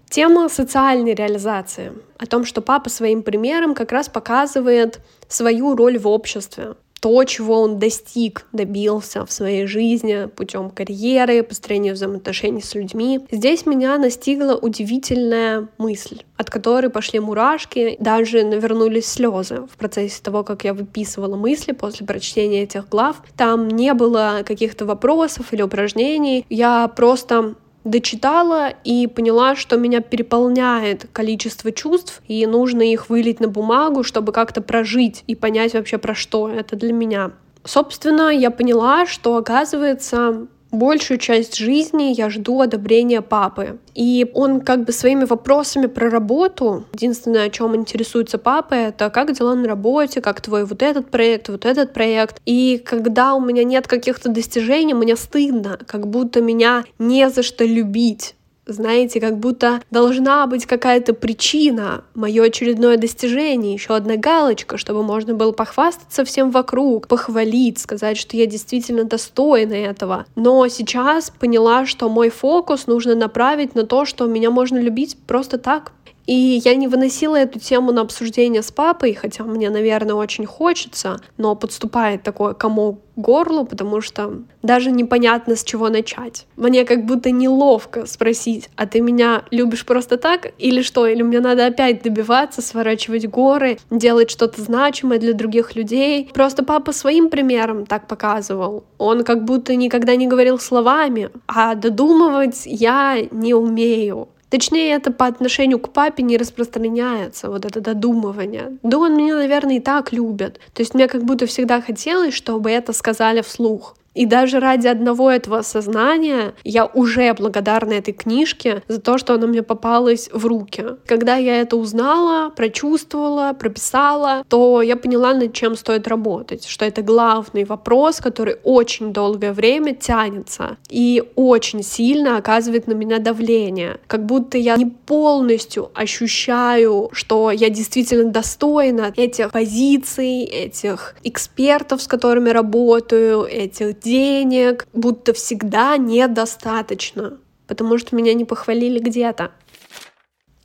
Тема 0.10 0.48
социальной 0.50 1.14
реализации, 1.14 1.92
о 2.18 2.26
том, 2.26 2.46
что 2.46 2.62
папа 2.62 2.90
своим 2.90 3.24
примером 3.24 3.76
как 3.76 3.92
раз 3.92 4.08
показывает 4.10 5.00
свою 5.28 5.76
роль 5.76 5.98
в 5.98 6.08
обществе. 6.08 6.76
то, 7.00 7.24
чего 7.26 7.62
он 7.62 7.78
достиг, 7.78 8.48
добился 8.52 9.24
в 9.24 9.32
своей 9.32 9.68
жизни 9.68 10.28
путем 10.36 10.72
карьеры, 10.72 11.44
построения 11.44 11.94
взаимоотношений 11.94 12.62
с 12.62 12.74
людьми. 12.74 13.20
Здесь 13.32 13.68
меня 13.68 13.98
настигла 13.98 14.56
удивительная 14.56 15.68
мысль, 15.78 16.24
от 16.38 16.50
которой 16.50 16.90
пошли 16.90 17.20
мурашки, 17.20 17.98
даже 18.00 18.44
навернулись 18.44 19.06
слезы 19.06 19.62
в 19.72 19.78
процессе 19.78 20.22
того, 20.24 20.44
как 20.44 20.64
я 20.64 20.74
выписывала 20.74 21.36
мысли 21.36 21.72
после 21.72 22.06
прочтения 22.06 22.64
этих 22.64 22.90
глав. 22.90 23.22
Там 23.36 23.68
не 23.68 23.94
было 23.94 24.42
каких-то 24.44 24.86
вопросов 24.86 25.54
или 25.54 25.62
упражнений, 25.62 26.46
я 26.50 26.88
просто 26.88 27.56
дочитала 27.88 28.74
и 28.84 29.08
поняла, 29.08 29.56
что 29.56 29.78
меня 29.78 30.02
переполняет 30.02 31.08
количество 31.12 31.72
чувств, 31.72 32.22
и 32.28 32.46
нужно 32.46 32.82
их 32.82 33.10
вылить 33.10 33.40
на 33.40 33.48
бумагу, 33.48 34.04
чтобы 34.04 34.32
как-то 34.32 34.62
прожить 34.62 35.24
и 35.28 35.36
понять 35.36 35.74
вообще 35.74 35.98
про 35.98 36.14
что 36.16 36.50
это 36.50 36.76
для 36.76 36.94
меня. 36.94 37.32
Собственно, 37.64 38.30
я 38.30 38.52
поняла, 38.52 39.06
что, 39.06 39.36
оказывается, 39.36 40.48
большую 40.72 41.18
часть 41.18 41.58
жизни 41.58 42.14
я 42.16 42.30
жду 42.30 42.62
одобрения 42.62 43.22
папы. 43.22 43.80
И 43.94 44.30
он 44.34 44.62
как 44.62 44.86
бы 44.86 44.92
своими 44.92 45.26
вопросами 45.26 45.88
про 45.88 46.10
работу, 46.10 46.86
единственное, 46.94 47.46
о 47.46 47.50
чем 47.50 47.76
интересуется 47.76 48.38
папа, 48.38 48.74
это 48.74 49.10
как 49.10 49.34
дела 49.34 49.56
на 49.56 49.68
работе, 49.68 50.22
как 50.22 50.42
твой 50.42 50.66
вот 50.66 50.82
этот 50.84 51.10
проект, 51.10 51.50
вот 51.50 51.66
этот 51.66 51.94
проект. 51.94 52.42
И 52.46 52.82
когда 52.84 53.34
у 53.34 53.42
меня 53.42 53.64
нет 53.64 53.88
каких-то 53.88 54.30
достижений, 54.30 54.94
мне 54.94 55.16
стыдно, 55.16 55.80
как 55.86 56.08
будто 56.08 56.42
меня 56.42 56.84
не 57.00 57.30
за 57.30 57.44
что 57.44 57.66
любить 57.66 58.37
знаете, 58.68 59.20
как 59.20 59.38
будто 59.38 59.82
должна 59.92 60.46
быть 60.48 60.66
какая-то 60.66 61.14
причина, 61.14 62.04
мое 62.16 62.44
очередное 62.44 62.98
достижение, 62.98 63.74
еще 63.74 63.96
одна 63.96 64.18
галочка, 64.18 64.78
чтобы 64.78 65.04
можно 65.04 65.34
было 65.34 65.52
похвастаться 65.52 66.26
всем 66.26 66.52
вокруг, 66.52 67.08
похвалить, 67.08 67.80
сказать, 67.80 68.18
что 68.18 68.38
я 68.38 68.46
действительно 68.46 69.04
достойна 69.04 69.74
этого. 69.74 70.26
Но 70.36 70.68
сейчас 70.68 71.30
поняла, 71.30 71.86
что 71.86 72.10
мой 72.10 72.30
фокус 72.30 72.88
нужно 72.88 73.16
направить 73.16 73.76
на 73.76 73.86
то, 73.86 74.06
что 74.06 74.26
меня 74.26 74.52
можно 74.52 74.78
любить 74.78 75.18
просто 75.26 75.58
так, 75.58 75.92
и 76.28 76.62
я 76.64 76.76
не 76.76 76.88
выносила 76.88 77.38
эту 77.38 77.58
тему 77.58 77.92
на 77.94 78.02
обсуждение 78.02 78.62
с 78.62 78.70
папой, 78.70 79.14
хотя 79.14 79.46
мне, 79.46 79.70
наверное, 79.70 80.16
очень 80.16 80.46
хочется, 80.46 81.20
но 81.38 81.56
подступает 81.56 82.22
такое 82.22 82.54
комок 82.54 83.00
к 83.16 83.20
горлу, 83.20 83.66
потому 83.66 84.02
что 84.02 84.42
даже 84.62 84.92
непонятно, 84.92 85.56
с 85.56 85.64
чего 85.64 85.90
начать. 85.90 86.46
Мне 86.58 86.84
как 86.84 87.06
будто 87.06 87.32
неловко 87.32 88.06
спросить, 88.06 88.70
а 88.76 88.86
ты 88.86 89.00
меня 89.00 89.44
любишь 89.52 89.86
просто 89.86 90.18
так 90.18 90.52
или 90.60 90.82
что? 90.82 91.08
Или 91.08 91.24
мне 91.24 91.40
надо 91.40 91.66
опять 91.66 92.04
добиваться, 92.04 92.62
сворачивать 92.62 93.28
горы, 93.28 93.80
делать 93.90 94.30
что-то 94.30 94.62
значимое 94.62 95.20
для 95.20 95.34
других 95.34 95.76
людей? 95.76 96.30
Просто 96.34 96.64
папа 96.64 96.92
своим 96.92 97.30
примером 97.30 97.86
так 97.86 98.08
показывал. 98.08 98.84
Он 98.98 99.24
как 99.24 99.46
будто 99.46 99.76
никогда 99.76 100.16
не 100.16 100.28
говорил 100.28 100.60
словами, 100.60 101.30
а 101.48 101.74
додумывать 101.76 102.64
я 102.66 103.18
не 103.32 103.54
умею. 103.54 104.28
Точнее, 104.50 104.94
это 104.94 105.12
по 105.12 105.26
отношению 105.26 105.80
к 105.80 105.90
папе 105.90 106.24
не 106.24 106.38
распространяется, 106.38 107.50
вот 107.50 107.66
это 107.66 107.82
додумывание. 107.82 108.78
Да 108.84 108.98
он 108.98 109.18
меня, 109.18 109.36
наверное, 109.36 109.78
и 109.78 109.80
так 109.80 110.14
любит. 110.14 110.60
То 110.74 110.82
есть 110.82 110.94
мне 110.94 111.08
как 111.08 111.24
будто 111.24 111.46
всегда 111.46 111.82
хотелось, 111.82 112.34
чтобы 112.34 112.72
это 112.72 112.94
сказали 112.94 113.42
вслух. 113.42 113.96
И 114.18 114.26
даже 114.26 114.60
ради 114.60 114.88
одного 114.88 115.30
этого 115.30 115.60
осознания 115.60 116.56
я 116.64 116.88
уже 116.88 117.32
благодарна 117.36 117.94
этой 117.94 118.16
книжке 118.16 118.82
за 118.88 119.00
то, 119.00 119.20
что 119.20 119.36
она 119.36 119.46
мне 119.46 119.62
попалась 119.62 120.28
в 120.34 120.48
руки. 120.48 120.84
Когда 121.06 121.36
я 121.36 121.62
это 121.62 121.78
узнала, 121.78 122.50
прочувствовала, 122.50 123.54
прописала, 123.54 124.44
то 124.50 124.82
я 124.82 124.96
поняла, 124.96 125.36
над 125.36 125.54
чем 125.54 125.76
стоит 125.76 126.08
работать, 126.08 126.66
что 126.66 126.84
это 126.84 127.04
главный 127.04 127.64
вопрос, 127.64 128.18
который 128.18 128.58
очень 128.64 129.14
долгое 129.14 129.54
время 129.54 129.94
тянется 129.94 130.78
и 130.90 131.24
очень 131.36 131.84
сильно 131.84 132.38
оказывает 132.38 132.88
на 132.88 132.94
меня 132.94 133.20
давление. 133.20 134.00
Как 134.08 134.26
будто 134.26 134.58
я 134.58 134.78
не 134.78 134.88
полностью 134.88 135.92
ощущаю, 135.94 137.10
что 137.12 137.52
я 137.52 137.70
действительно 137.70 138.32
достойна 138.32 139.14
этих 139.16 139.52
позиций, 139.52 140.44
этих 140.44 141.14
экспертов, 141.24 142.02
с 142.02 142.08
которыми 142.08 142.50
работаю, 142.50 143.44
этих 143.44 144.00
денег, 144.08 144.88
будто 144.94 145.34
всегда 145.34 145.98
недостаточно, 145.98 147.38
потому 147.68 147.98
что 147.98 148.16
меня 148.16 148.34
не 148.34 148.46
похвалили 148.46 149.00
где-то. 149.00 149.52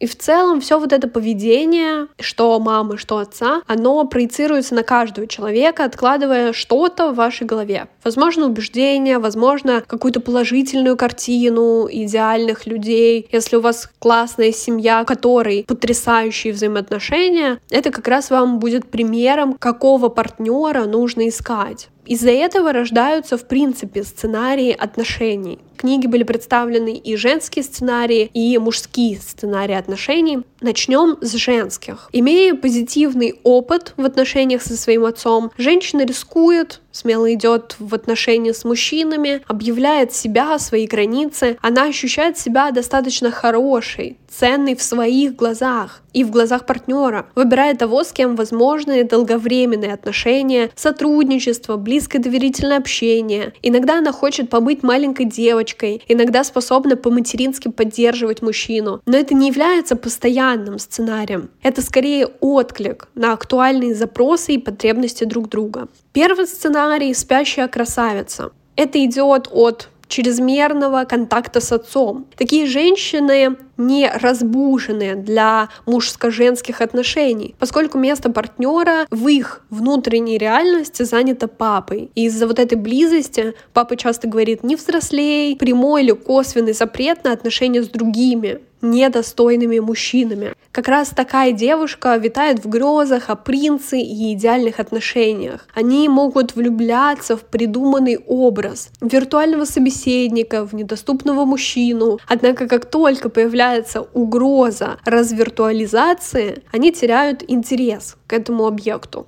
И 0.03 0.07
в 0.07 0.19
целом 0.19 0.61
все 0.61 0.81
вот 0.81 0.93
это 0.93 1.07
поведение, 1.07 2.09
что 2.19 2.59
мамы, 2.59 2.99
что 2.99 3.19
отца, 3.19 3.63
оно 3.69 4.05
проецируется 4.05 4.75
на 4.75 4.83
каждого 4.83 5.29
человека, 5.29 5.85
откладывая 5.85 6.53
что-то 6.53 7.13
в 7.13 7.15
вашей 7.15 7.47
голове. 7.47 7.87
Возможно, 8.03 8.47
убеждения, 8.47 9.21
возможно, 9.21 9.81
какую-то 9.87 10.19
положительную 10.19 10.97
картину 10.97 11.87
идеальных 11.89 12.67
людей. 12.67 13.29
Если 13.31 13.55
у 13.55 13.61
вас 13.61 13.89
классная 14.01 14.51
семья, 14.51 15.05
которой 15.05 15.65
потрясающие 15.69 16.53
взаимоотношения, 16.53 17.61
это 17.71 17.93
как 17.93 18.09
раз 18.09 18.31
вам 18.31 18.59
будет 18.59 18.91
примером, 18.91 19.53
какого 19.53 20.09
партнера 20.09 20.85
нужно 20.85 21.29
искать. 21.29 21.91
Из-за 22.05 22.31
этого 22.31 22.73
рождаются, 22.73 23.37
в 23.37 23.47
принципе, 23.47 24.03
сценарии 24.03 24.73
отношений. 24.73 25.61
Книге 25.83 26.07
были 26.07 26.23
представлены 26.23 26.95
и 26.95 27.17
женские 27.17 27.65
сценарии, 27.65 28.31
и 28.33 28.57
мужские 28.57 29.19
сценарии 29.19 29.75
отношений. 29.75 30.43
Начнем 30.61 31.19
с 31.21 31.33
женских. 31.33 32.09
Имея 32.13 32.55
позитивный 32.55 33.35
опыт 33.43 33.93
в 33.97 34.05
отношениях 34.05 34.63
со 34.63 34.77
своим 34.77 35.05
отцом, 35.05 35.51
женщина 35.59 36.07
рискует, 36.07 36.81
смело 36.93 37.35
идет 37.35 37.75
в 37.81 37.93
отношения 37.97 38.55
с 38.55 38.65
мужчинами, 38.65 39.43
объявляет 39.49 40.13
себя, 40.13 40.57
свои 40.61 40.87
границы. 40.87 41.59
Она 41.61 41.87
ощущает 41.87 42.39
себя 42.39 42.71
достаточно 42.71 43.33
хорошей, 43.33 44.19
ценной 44.29 44.77
в 44.77 44.83
своих 44.85 45.35
глазах 45.35 46.03
и 46.13 46.23
в 46.23 46.31
глазах 46.31 46.67
партнера, 46.67 47.27
выбирая 47.35 47.75
того, 47.75 48.05
с 48.05 48.13
кем 48.13 48.37
возможны 48.37 49.03
долговременные 49.03 49.95
отношения, 49.95 50.71
сотрудничество, 50.77 51.77
близкое 51.77 52.19
доверительное 52.19 52.79
общение. 52.79 53.53
Иногда 53.63 53.99
она 53.99 54.13
хочет 54.13 54.51
побыть 54.51 54.83
маленькой 54.83 55.25
девочкой, 55.25 55.72
иногда 56.09 56.45
способна 56.45 56.97
по-матерински 56.97 57.69
поддерживать 57.69 58.43
мужчину. 58.43 59.01
Но 59.07 59.17
это 59.17 59.35
не 59.35 59.49
является 59.49 59.97
постоянным 59.97 60.79
сценарием. 60.79 61.51
Это 61.63 61.83
скорее 61.83 62.27
отклик 62.41 63.09
на 63.15 63.33
актуальные 63.33 63.95
запросы 63.95 64.55
и 64.55 64.59
потребности 64.59 65.25
друг 65.25 65.49
друга. 65.49 65.89
Первый 66.13 66.47
сценарий 66.47 67.15
«Спящая 67.15 67.69
красавица». 67.69 68.53
Это 68.77 69.05
идет 69.05 69.49
от 69.51 69.89
чрезмерного 70.13 71.05
контакта 71.05 71.61
с 71.61 71.73
отцом. 71.73 72.27
Такие 72.37 72.67
женщины 72.67 73.57
не 73.79 74.11
разбуженные 74.11 75.15
для 75.15 75.71
мужско-женских 75.87 76.83
отношений, 76.83 77.55
поскольку 77.59 77.97
место 77.99 78.31
партнера 78.31 79.07
в 79.11 79.27
их 79.29 79.63
внутренней 79.71 80.37
реальности 80.37 81.05
занято 81.05 81.49
папой. 81.49 82.11
И 82.15 82.27
из-за 82.27 82.47
вот 82.47 82.59
этой 82.59 82.77
близости 82.77 83.55
папа 83.73 83.97
часто 83.97 84.29
говорит 84.29 84.63
«не 84.63 84.77
взрослей», 84.77 85.57
прямой 85.57 86.03
или 86.03 86.13
косвенный 86.13 86.75
запрет 86.75 87.25
на 87.25 87.33
отношения 87.33 87.83
с 87.83 87.89
другими 87.89 88.61
недостойными 88.83 89.79
мужчинами. 89.79 90.55
Как 90.73 90.89
раз 90.89 91.09
такая 91.11 91.53
девушка 91.53 92.17
витает 92.17 92.65
в 92.65 92.69
грезах 92.69 93.31
о 93.31 93.37
принце 93.37 94.01
и 94.01 94.35
идеальных 94.35 94.81
отношениях. 94.81 95.67
Они 95.75 96.09
могут 96.09 96.57
влюбляться 96.57 97.37
в 97.37 97.43
придуманный 97.43 98.19
образ 98.27 98.91
виртуального 99.01 99.65
собеседника, 99.65 100.67
в 100.67 100.75
недоступного 100.75 101.45
мужчину. 101.45 102.19
Однако 102.27 102.67
как 102.67 102.87
только 102.87 103.29
появляется 103.29 104.03
угроза 104.13 104.99
развиртуализации, 105.05 106.63
они 106.73 106.93
теряют 106.93 107.45
интерес 107.47 108.17
к 108.27 108.33
этому 108.33 108.67
объекту. 108.67 109.27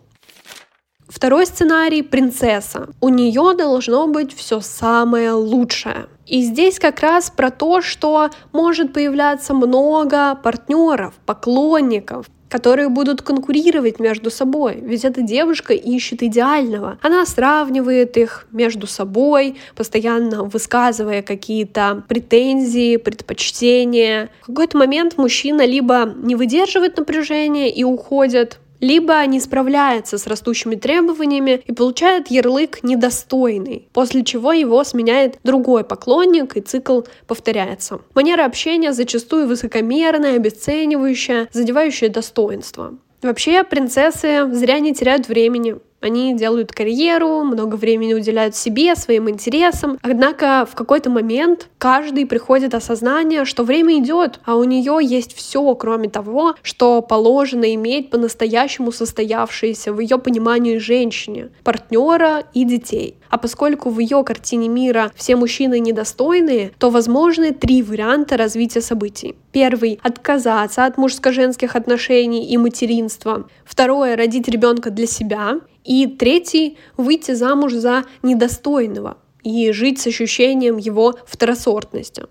Второй 1.14 1.46
сценарий— 1.46 2.02
принцесса. 2.02 2.88
У 3.00 3.08
нее 3.08 3.54
должно 3.56 4.08
быть 4.08 4.34
все 4.34 4.60
самое 4.60 5.30
лучшее. 5.30 6.06
И 6.26 6.42
здесь 6.42 6.80
как 6.80 6.98
раз 7.00 7.30
про 7.30 7.52
то, 7.52 7.82
что 7.82 8.30
может 8.52 8.92
появляться 8.92 9.54
много 9.54 10.34
партнеров, 10.34 11.14
поклонников, 11.24 12.26
которые 12.48 12.88
будут 12.88 13.22
конкурировать 13.22 14.00
между 14.00 14.28
собой. 14.28 14.80
Ведь 14.82 15.04
эта 15.04 15.22
девушка 15.22 15.72
ищет 15.72 16.24
идеального. 16.24 16.98
Она 17.00 17.24
сравнивает 17.26 18.16
их 18.16 18.48
между 18.50 18.88
собой, 18.88 19.56
постоянно 19.76 20.42
высказывая 20.42 21.22
какие-то 21.22 22.02
претензии, 22.08 22.96
предпочтения. 22.96 24.30
В 24.42 24.46
какой-то 24.46 24.78
момент 24.78 25.16
мужчина 25.16 25.64
либо 25.64 26.12
не 26.16 26.34
выдерживает 26.34 26.96
напряжения 26.96 27.72
и 27.72 27.84
уходит, 27.84 28.58
либо 28.80 29.24
не 29.26 29.40
справляется 29.40 30.18
с 30.18 30.26
растущими 30.26 30.74
требованиями 30.74 31.62
и 31.64 31.72
получает 31.72 32.30
ярлык 32.30 32.82
«недостойный», 32.82 33.88
после 33.92 34.24
чего 34.24 34.52
его 34.52 34.82
сменяет 34.84 35.38
другой 35.42 35.84
поклонник 35.84 36.56
и 36.56 36.60
цикл 36.60 37.02
повторяется. 37.26 38.00
Манера 38.14 38.44
общения 38.44 38.92
зачастую 38.92 39.46
высокомерная, 39.46 40.36
обесценивающая, 40.36 41.48
задевающая 41.52 42.08
достоинство. 42.08 42.94
Вообще, 43.22 43.64
принцессы 43.64 44.46
зря 44.52 44.80
не 44.80 44.94
теряют 44.94 45.28
времени. 45.28 45.76
Они 46.04 46.34
делают 46.34 46.70
карьеру, 46.70 47.44
много 47.44 47.76
времени 47.76 48.12
уделяют 48.12 48.54
себе, 48.54 48.94
своим 48.94 49.30
интересам. 49.30 49.98
Однако 50.02 50.68
в 50.70 50.74
какой-то 50.74 51.08
момент 51.08 51.68
каждый 51.78 52.26
приходит 52.26 52.74
осознание, 52.74 53.46
что 53.46 53.64
время 53.64 53.98
идет, 53.98 54.38
а 54.44 54.56
у 54.56 54.64
нее 54.64 54.98
есть 55.00 55.34
все, 55.34 55.74
кроме 55.74 56.10
того, 56.10 56.56
что 56.60 57.00
положено 57.00 57.74
иметь 57.74 58.10
по-настоящему 58.10 58.92
состоявшееся 58.92 59.94
в 59.94 60.00
ее 60.00 60.18
понимании 60.18 60.76
женщине, 60.76 61.48
партнера 61.62 62.44
и 62.52 62.64
детей. 62.64 63.16
А 63.30 63.38
поскольку 63.38 63.88
в 63.88 63.98
ее 63.98 64.22
картине 64.24 64.68
мира 64.68 65.10
все 65.16 65.36
мужчины 65.36 65.80
недостойные, 65.80 66.72
то 66.78 66.90
возможны 66.90 67.52
три 67.52 67.82
варианта 67.82 68.36
развития 68.36 68.82
событий. 68.82 69.36
Первый— 69.52 69.98
отказаться 70.02 70.84
от 70.84 70.98
мужско-женских 70.98 71.76
отношений 71.76 72.46
и 72.46 72.58
материнства. 72.58 73.48
Второе— 73.64 74.16
родить 74.18 74.48
ребенка 74.48 74.90
для 74.90 75.06
себя. 75.06 75.60
И 75.84 76.06
третий— 76.06 76.78
выйти 76.96 77.32
замуж 77.32 77.74
за 77.74 78.04
недостойного 78.22 79.18
и 79.42 79.70
жить 79.72 80.00
с 80.00 80.06
ощущением 80.06 80.78
его 80.78 81.14
второсортности. 81.26 82.24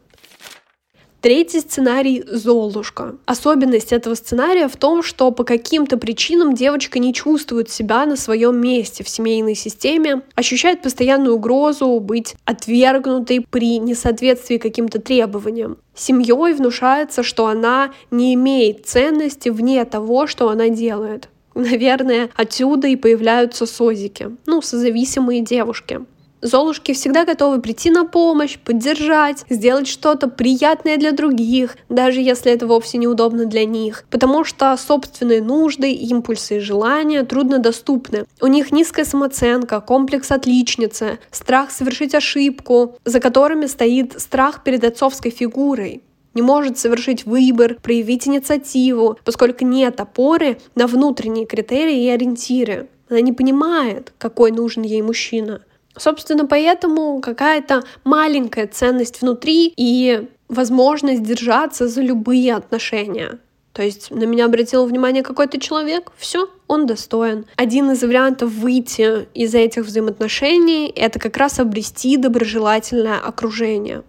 Третий 1.23 1.61
сценарий— 1.61 2.21
Золушка. 2.27 3.15
Особенность 3.25 3.93
этого 3.93 4.13
сценария 4.15 4.67
в 4.67 4.75
том, 4.75 5.01
что 5.01 5.31
по 5.31 5.45
каким-то 5.45 5.97
причинам 5.97 6.53
девочка 6.53 6.99
не 6.99 7.13
чувствует 7.13 7.69
себя 7.69 8.05
на 8.05 8.17
своем 8.17 8.59
месте 8.59 9.05
в 9.05 9.09
семейной 9.09 9.55
системе, 9.55 10.23
ощущает 10.35 10.81
постоянную 10.81 11.35
угрозу 11.35 11.97
быть 12.01 12.35
отвергнутой 12.43 13.39
при 13.49 13.77
несоответствии 13.77 14.57
каким-то 14.57 14.99
требованиям. 14.99 15.77
Семьей 15.95 16.55
внушается, 16.55 17.23
что 17.23 17.47
она 17.47 17.93
не 18.11 18.33
имеет 18.33 18.85
ценности 18.85 19.47
вне 19.47 19.85
того, 19.85 20.27
что 20.27 20.49
она 20.49 20.67
делает. 20.67 21.29
Наверное, 21.55 22.29
отсюда 22.35 22.87
и 22.87 22.95
появляются 22.95 23.65
созики, 23.65 24.29
ну, 24.45 24.61
созависимые 24.61 25.41
девушки. 25.41 26.01
Золушки 26.43 26.91
всегда 26.91 27.23
готовы 27.23 27.61
прийти 27.61 27.89
на 27.89 28.03
помощь, 28.03 28.57
поддержать, 28.59 29.45
сделать 29.49 29.87
что-то 29.87 30.27
приятное 30.27 30.97
для 30.97 31.13
других, 31.13 31.77
даже 31.87 32.19
если 32.19 32.51
это 32.51 32.67
вовсе 32.67 32.97
неудобно 32.97 33.45
для 33.45 33.63
них, 33.63 34.03
потому 34.09 34.43
что 34.43 34.75
собственные 34.75 35.41
нужды, 35.41 35.93
импульсы 35.93 36.57
и 36.57 36.59
желания 36.59 37.23
труднодоступны. 37.23 38.25
У 38.41 38.47
них 38.47 38.73
низкая 38.73 39.05
самооценка, 39.05 39.79
комплекс 39.79 40.31
отличницы, 40.31 41.17
страх 41.31 41.71
совершить 41.71 42.13
ошибку, 42.13 42.97
за 43.05 43.21
которыми 43.21 43.67
стоит 43.67 44.19
страх 44.19 44.65
перед 44.65 44.83
отцовской 44.83 45.31
фигурой 45.31 46.01
не 46.33 46.41
может 46.41 46.77
совершить 46.77 47.25
выбор, 47.25 47.75
проявить 47.81 48.27
инициативу, 48.27 49.17
поскольку 49.23 49.65
нет 49.65 49.99
опоры 49.99 50.57
на 50.75 50.87
внутренние 50.87 51.45
критерии 51.45 52.03
и 52.03 52.09
ориентиры. 52.09 52.87
Она 53.09 53.21
не 53.21 53.33
понимает, 53.33 54.13
какой 54.17 54.51
нужен 54.51 54.83
ей 54.83 55.01
мужчина. 55.01 55.61
Собственно, 55.95 56.45
поэтому 56.45 57.19
какая-то 57.21 57.83
маленькая 58.03 58.67
ценность 58.67 59.21
внутри 59.21 59.71
и 59.75 60.27
возможность 60.49 61.23
держаться 61.23 61.87
за 61.87 62.01
любые 62.01 62.55
отношения. 62.55 63.39
То 63.73 63.81
есть 63.81 64.11
на 64.11 64.23
меня 64.23 64.45
обратил 64.45 64.85
внимание 64.85 65.23
какой-то 65.23 65.59
человек, 65.59 66.11
все, 66.15 66.47
он 66.67 66.85
достоин. 66.85 67.45
Один 67.55 67.91
из 67.91 68.03
вариантов 68.03 68.51
выйти 68.51 69.27
из 69.33 69.55
этих 69.55 69.85
взаимоотношений— 69.85 70.91
это 70.95 71.19
как 71.19 71.37
раз 71.37 71.59
обрести 71.59 72.17
доброжелательное 72.17 73.17
окружение. 73.17 74.03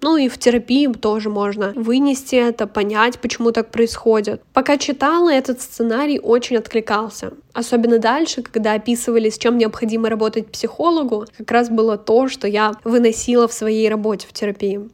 Ну 0.00 0.16
и 0.16 0.28
в 0.28 0.38
терапии 0.38 0.86
тоже 0.86 1.28
можно 1.28 1.72
вынести 1.74 2.36
это, 2.36 2.66
понять, 2.66 3.18
почему 3.18 3.50
так 3.50 3.70
происходит. 3.70 4.42
Пока 4.52 4.76
читала, 4.78 5.32
этот 5.32 5.60
сценарий 5.60 6.20
очень 6.20 6.56
откликался. 6.56 7.32
Особенно 7.52 7.98
дальше, 7.98 8.42
когда 8.42 8.74
описывали, 8.74 9.28
с 9.30 9.38
чем 9.38 9.58
необходимо 9.58 10.08
работать 10.08 10.52
психологу, 10.52 11.26
как 11.36 11.50
раз 11.50 11.68
было 11.68 11.98
то, 11.98 12.28
что 12.28 12.46
я 12.46 12.74
выносила 12.84 13.48
в 13.48 13.52
своей 13.52 13.88
работе 13.88 14.26
в 14.28 14.32
терапии. 14.32 14.88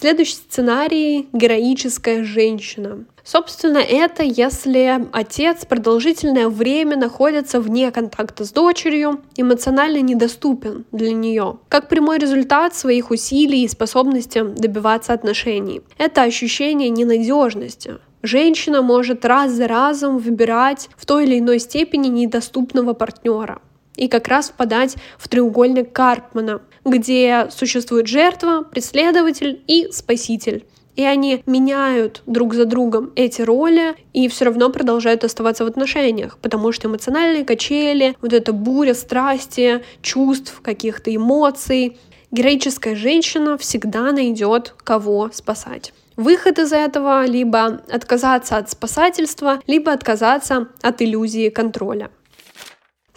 Следующий 0.00 0.36
сценарий— 0.36 1.28
героическая 1.34 2.24
женщина. 2.24 3.04
Собственно, 3.22 3.76
это 3.76 4.22
если 4.22 5.06
отец 5.12 5.66
продолжительное 5.66 6.48
время 6.48 6.96
находится 6.96 7.60
вне 7.60 7.90
контакта 7.90 8.46
с 8.46 8.50
дочерью, 8.50 9.20
эмоционально 9.36 10.00
недоступен 10.00 10.86
для 10.90 11.12
нее, 11.12 11.58
как 11.68 11.90
прямой 11.90 12.16
результат 12.16 12.74
своих 12.74 13.10
усилий 13.10 13.62
и 13.62 13.68
способности 13.68 14.42
добиваться 14.42 15.12
отношений. 15.12 15.82
Это 15.98 16.22
ощущение 16.22 16.88
ненадежности, 16.88 17.98
Женщина 18.22 18.80
может 18.82 19.24
раз 19.24 19.52
за 19.52 19.66
разом 19.66 20.18
выбирать 20.18 20.88
в 20.96 21.04
той 21.04 21.24
или 21.24 21.38
иной 21.38 21.58
степени 21.58 22.08
недоступного 22.08 22.92
партнера 22.92 23.60
и 23.96 24.08
как 24.08 24.28
раз 24.28 24.48
впадать 24.48 24.96
в 25.18 25.28
треугольник 25.28 25.92
Карпмана, 25.92 26.62
где 26.84 27.48
существует 27.50 28.06
жертва, 28.06 28.62
преследователь 28.62 29.62
и 29.66 29.88
спаситель. 29.90 30.64
И 30.96 31.04
они 31.04 31.42
меняют 31.46 32.22
друг 32.26 32.54
за 32.54 32.64
другом 32.64 33.12
эти 33.14 33.42
роли 33.42 33.94
и 34.12 34.28
все 34.28 34.46
равно 34.46 34.70
продолжают 34.70 35.24
оставаться 35.24 35.64
в 35.64 35.68
отношениях, 35.68 36.36
потому 36.42 36.72
что 36.72 36.88
эмоциональные 36.88 37.44
качели, 37.44 38.16
вот 38.20 38.32
эта 38.32 38.52
буря 38.52 38.94
страсти, 38.94 39.82
чувств, 40.02 40.60
каких-то 40.62 41.14
эмоций, 41.14 41.96
героическая 42.30 42.96
женщина 42.96 43.56
всегда 43.56 44.12
найдет 44.12 44.74
кого 44.84 45.30
спасать. 45.32 45.92
Выход 46.16 46.58
из 46.58 46.72
этого 46.72 47.24
либо 47.24 47.80
отказаться 47.90 48.58
от 48.58 48.68
спасательства, 48.70 49.60
либо 49.66 49.92
отказаться 49.92 50.68
от 50.82 51.00
иллюзии 51.00 51.48
контроля. 51.48 52.10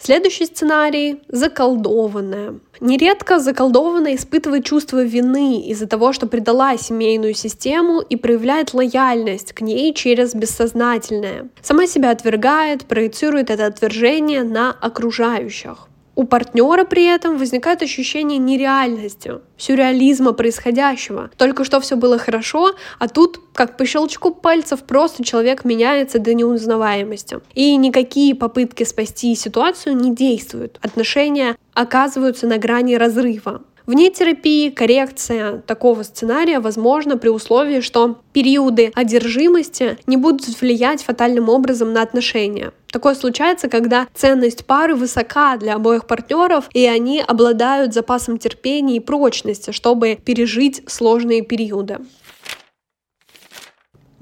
Следующий 0.06 0.44
сценарий— 0.44 1.22
заколдованная. 1.28 2.56
Нередко 2.80 3.40
заколдованная 3.40 4.16
испытывает 4.16 4.66
чувство 4.66 5.02
вины 5.02 5.62
из-за 5.62 5.86
того, 5.86 6.12
что 6.12 6.26
предала 6.26 6.76
семейную 6.76 7.32
систему 7.32 8.02
и 8.02 8.16
проявляет 8.16 8.74
лояльность 8.74 9.54
к 9.54 9.62
ней 9.62 9.94
через 9.94 10.34
бессознательное. 10.34 11.48
Сама 11.62 11.86
себя 11.86 12.10
отвергает, 12.10 12.84
проецирует 12.84 13.48
это 13.48 13.64
отвержение 13.64 14.42
на 14.42 14.72
окружающих. 14.72 15.88
У 16.16 16.24
партнера 16.24 16.84
при 16.84 17.04
этом 17.04 17.38
возникает 17.38 17.82
ощущение 17.82 18.38
нереальности, 18.38 19.40
сюрреализма 19.56 20.32
происходящего. 20.32 21.30
Только 21.36 21.64
что 21.64 21.80
все 21.80 21.96
было 21.96 22.18
хорошо, 22.18 22.74
а 22.98 23.08
тут, 23.08 23.40
как 23.52 23.76
по 23.76 23.84
щелчку 23.84 24.32
пальцев, 24.32 24.84
просто 24.84 25.24
человек 25.24 25.64
меняется 25.64 26.18
до 26.18 26.34
неузнаваемости. 26.34 27.40
И 27.54 27.76
никакие 27.76 28.34
попытки 28.34 28.84
спасти 28.84 29.34
ситуацию 29.34 29.96
не 29.96 30.14
действуют. 30.14 30.78
Отношения 30.82 31.56
оказываются 31.74 32.46
на 32.46 32.58
грани 32.58 32.94
разрыва. 32.94 33.62
Вне 33.86 34.10
терапии 34.10 34.70
коррекция 34.70 35.58
такого 35.58 36.04
сценария 36.04 36.58
возможна 36.58 37.18
при 37.18 37.28
условии, 37.28 37.80
что 37.80 38.18
периоды 38.32 38.90
одержимости 38.94 39.98
не 40.06 40.16
будут 40.16 40.60
влиять 40.60 41.02
фатальным 41.02 41.50
образом 41.50 41.92
на 41.92 42.00
отношения. 42.00 42.72
Такое 42.90 43.14
случается, 43.14 43.68
когда 43.68 44.06
ценность 44.14 44.64
пары 44.64 44.94
высока 44.94 45.58
для 45.58 45.74
обоих 45.74 46.06
партнеров, 46.06 46.70
и 46.72 46.86
они 46.86 47.20
обладают 47.20 47.92
запасом 47.92 48.38
терпения 48.38 48.96
и 48.96 49.00
прочности, 49.00 49.70
чтобы 49.72 50.18
пережить 50.24 50.82
сложные 50.86 51.42
периоды. 51.42 51.98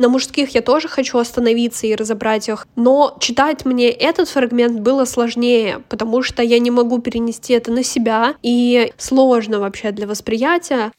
На 0.02 0.08
мужских 0.08 0.52
я 0.56 0.62
тоже 0.62 0.88
хочу 0.88 1.16
остановиться 1.18 1.86
и 1.86 1.94
разобрать 1.94 2.48
их, 2.48 2.66
но 2.74 3.16
читать 3.20 3.64
мне 3.64 3.88
этот 3.88 4.28
фрагмент 4.28 4.80
было 4.80 5.04
сложнее, 5.04 5.80
потому 5.88 6.24
что 6.24 6.42
я 6.42 6.58
не 6.58 6.72
могу 6.72 6.98
перенести 6.98 7.52
это 7.52 7.70
на 7.70 7.84
себя, 7.84 8.34
и 8.42 8.92
сложно 8.96 9.60
вообще 9.60 9.92
для 9.92 10.08
восприятия. 10.08 10.90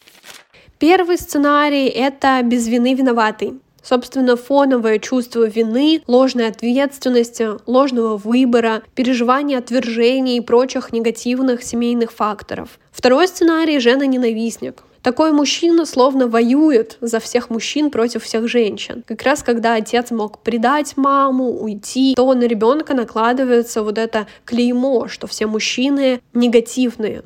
Первый 0.80 1.18
сценарий— 1.18 1.88
это 1.90 2.40
«без 2.46 2.66
вины 2.70 2.94
виноватый». 2.94 3.60
Собственно, 3.84 4.38
фоновое 4.38 5.00
чувство 5.00 5.50
вины, 5.50 6.02
ложной 6.08 6.48
ответственности, 6.48 7.50
ложного 7.66 8.16
выбора, 8.16 8.84
переживания 8.96 9.58
отвержения 9.58 10.38
и 10.38 10.40
прочих 10.40 10.94
негативных 10.94 11.62
семейных 11.64 12.14
факторов. 12.14 12.80
Второй 12.94 13.28
сценарий— 13.28 13.80
жена-ненавистник. 13.82 14.84
Такой 15.04 15.34
мужчина 15.34 15.86
словно 15.86 16.28
воюет 16.30 16.98
за 17.02 17.20
всех 17.20 17.50
мужчин 17.50 17.92
против 17.92 18.24
всех 18.24 18.48
женщин. 18.48 19.04
Как 19.06 19.22
раз 19.24 19.44
когда 19.44 19.76
отец 19.76 20.12
мог 20.12 20.40
предать 20.40 20.96
маму, 20.96 21.52
уйти, 21.52 22.14
то 22.16 22.34
на 22.34 22.44
ребенка 22.44 22.94
накладывается 22.94 23.84
вот 23.84 23.98
это 23.98 24.28
клеймо, 24.46 25.10
что 25.10 25.28
все 25.28 25.46
мужчины 25.46 26.22
негативные. 26.34 27.24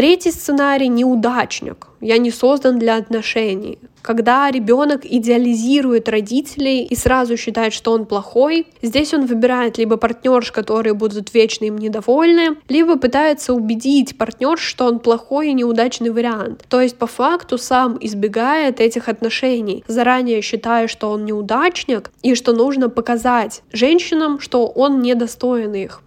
Третий 0.00 0.30
сценарий— 0.30 0.88
неудачник. 0.88 1.88
Я 2.00 2.16
не 2.16 2.30
создан 2.30 2.78
для 2.78 2.96
отношений. 2.96 3.78
Когда 4.00 4.50
ребенок 4.50 5.04
идеализирует 5.04 6.08
родителей 6.08 6.84
и 6.84 6.96
сразу 6.96 7.36
считает, 7.36 7.74
что 7.74 7.92
он 7.92 8.06
плохой, 8.06 8.66
здесь 8.80 9.12
он 9.12 9.26
выбирает 9.26 9.76
либо 9.76 9.98
партнерш, 9.98 10.52
которые 10.52 10.94
будут 10.94 11.34
вечно 11.34 11.66
им 11.66 11.76
недовольны, 11.76 12.56
либо 12.70 12.96
пытается 12.96 13.52
убедить 13.52 14.16
партнерш, 14.16 14.62
что 14.62 14.86
он 14.86 15.00
плохой 15.00 15.50
и 15.50 15.52
неудачный 15.52 16.08
вариант. 16.08 16.64
То 16.70 16.80
есть 16.80 16.96
по 16.96 17.06
факту 17.06 17.58
сам 17.58 17.98
избегает 18.00 18.80
этих 18.80 19.06
отношений, 19.06 19.84
заранее 19.86 20.40
считая, 20.40 20.88
что 20.88 21.10
он 21.10 21.26
неудачник 21.26 22.10
и 22.22 22.34
что 22.34 22.54
нужно 22.54 22.88
показать 22.88 23.62
женщинам, 23.70 24.40
что 24.40 24.66
он 24.66 25.02
недостоин 25.02 25.74
их. 25.74 26.00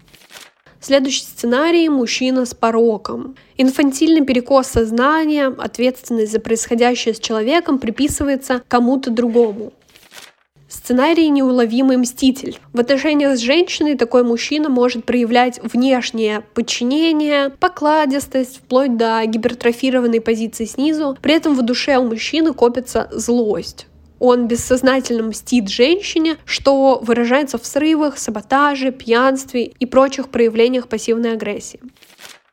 Следующий 0.84 1.24
сценарий— 1.24 1.88
мужчина 1.89 2.46
с 2.46 2.54
пороком. 2.54 3.38
Инфантильный 3.56 4.26
перекос 4.26 4.67
сознания, 4.67 5.48
ответственность 5.48 6.34
за 6.34 6.41
происходящее 6.41 7.13
с 7.13 7.19
человеком 7.19 7.80
приписывается 7.80 8.62
кому-то 8.67 9.10
другому. 9.10 9.72
Сценарий 10.67 11.30
«Неуловимый 11.30 11.96
мститель». 11.96 12.60
В 12.74 12.82
отношениях 12.82 13.38
с 13.38 13.39
женщиной 13.39 13.96
такой 13.96 14.26
мужчина 14.26 14.67
может 14.67 15.06
проявлять 15.06 15.58
внешнее 15.63 16.43
подчинение, 16.54 17.50
покладистость, 17.50 18.58
вплоть 18.58 18.98
до 18.98 19.26
гипертрофированной 19.26 20.19
позиции 20.19 20.65
снизу. 20.65 21.17
При 21.22 21.34
этом 21.34 21.56
в 21.56 21.62
душе 21.62 21.96
у 21.98 22.04
мужчины 22.04 22.54
копится 22.54 23.08
злость 23.13 23.88
он 24.23 24.47
бессознательно 24.47 25.23
мстит 25.23 25.67
женщине, 25.67 26.38
что 26.45 26.97
выражается 27.03 27.57
в 27.57 27.65
срывах, 27.65 28.17
саботаже, 28.17 28.93
пьянстве 28.93 29.65
и 29.65 29.86
прочих 29.86 30.29
проявлениях 30.29 30.88
пассивной 30.88 31.33
агрессии. 31.33 31.81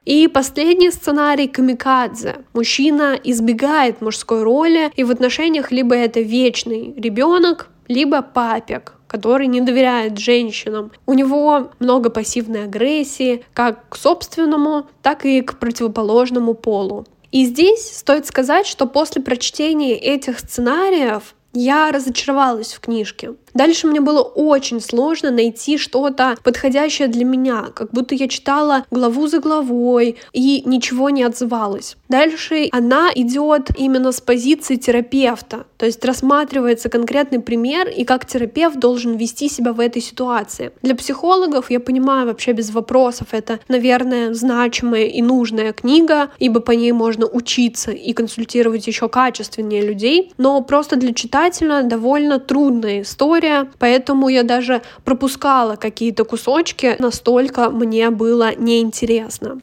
И 0.04 0.26
последний 0.26 0.90
сценарий— 0.90 1.46
камикадзе. 1.48 2.38
Мужчина 2.54 3.16
избегает 3.22 4.00
мужской 4.00 4.42
роли, 4.42 4.90
и 4.96 5.04
в 5.04 5.12
отношениях 5.12 5.70
либо 5.70 5.94
это 5.94 6.18
вечный 6.18 6.92
ребенок, 6.96 7.68
либо 7.86 8.20
папик, 8.20 8.94
который 9.06 9.46
не 9.46 9.60
доверяет 9.60 10.18
женщинам. 10.18 10.90
У 11.06 11.14
него 11.14 11.70
много 11.78 12.10
пассивной 12.10 12.64
агрессии, 12.64 13.44
как 13.54 13.88
к 13.90 13.96
собственному, 13.96 14.88
так 15.02 15.24
и 15.24 15.40
к 15.40 15.60
противоположному 15.60 16.54
полу. 16.54 17.06
И 17.30 17.44
здесь 17.44 17.96
стоит 17.96 18.26
сказать, 18.26 18.66
что 18.66 18.86
после 18.86 19.22
прочтения 19.22 19.96
этих 19.96 20.40
сценариев 20.40 21.36
я 21.52 21.90
разочаровалась 21.90 22.72
в 22.72 22.80
книжке. 22.80 23.34
Дальше 23.54 23.86
мне 23.86 24.00
было 24.00 24.22
очень 24.22 24.80
сложно 24.80 25.30
найти 25.30 25.78
что-то 25.78 26.36
подходящее 26.42 27.08
для 27.08 27.24
меня, 27.24 27.66
как 27.74 27.90
будто 27.90 28.14
я 28.14 28.28
читала 28.28 28.84
главу 28.90 29.26
за 29.26 29.40
главой 29.40 30.18
и 30.32 30.62
ничего 30.64 31.10
не 31.10 31.24
отзывалась. 31.24 31.96
Дальше 32.08 32.68
она 32.72 33.10
идет 33.14 33.70
именно 33.76 34.12
с 34.12 34.20
позиции 34.20 34.76
терапевта, 34.76 35.66
то 35.80 35.86
есть 35.86 36.04
рассматривается 36.04 36.90
конкретный 36.90 37.40
пример 37.40 37.88
и 37.88 38.04
как 38.04 38.26
терапевт 38.26 38.78
должен 38.78 39.16
вести 39.16 39.48
себя 39.48 39.72
в 39.72 39.80
этой 39.80 40.02
ситуации. 40.02 40.72
Для 40.82 40.94
психологов, 40.94 41.70
я 41.70 41.80
понимаю 41.80 42.26
вообще 42.26 42.52
без 42.52 42.70
вопросов, 42.70 43.28
это, 43.30 43.60
наверное, 43.66 44.34
значимая 44.34 45.06
и 45.06 45.22
нужная 45.22 45.72
книга, 45.72 46.28
ибо 46.38 46.60
по 46.60 46.72
ней 46.72 46.92
можно 46.92 47.24
учиться 47.24 47.92
и 47.92 48.12
консультировать 48.12 48.86
еще 48.86 49.08
качественнее 49.08 49.80
людей, 49.80 50.34
но 50.36 50.60
просто 50.60 50.96
для 50.96 51.14
читателя 51.14 51.82
довольно 51.82 52.38
трудная 52.38 53.00
история, 53.00 53.66
поэтому 53.78 54.28
я 54.28 54.42
даже 54.42 54.82
пропускала 55.06 55.76
какие-то 55.76 56.24
кусочки, 56.24 56.96
настолько 56.98 57.70
мне 57.70 58.10
было 58.10 58.54
неинтересно. 58.54 59.62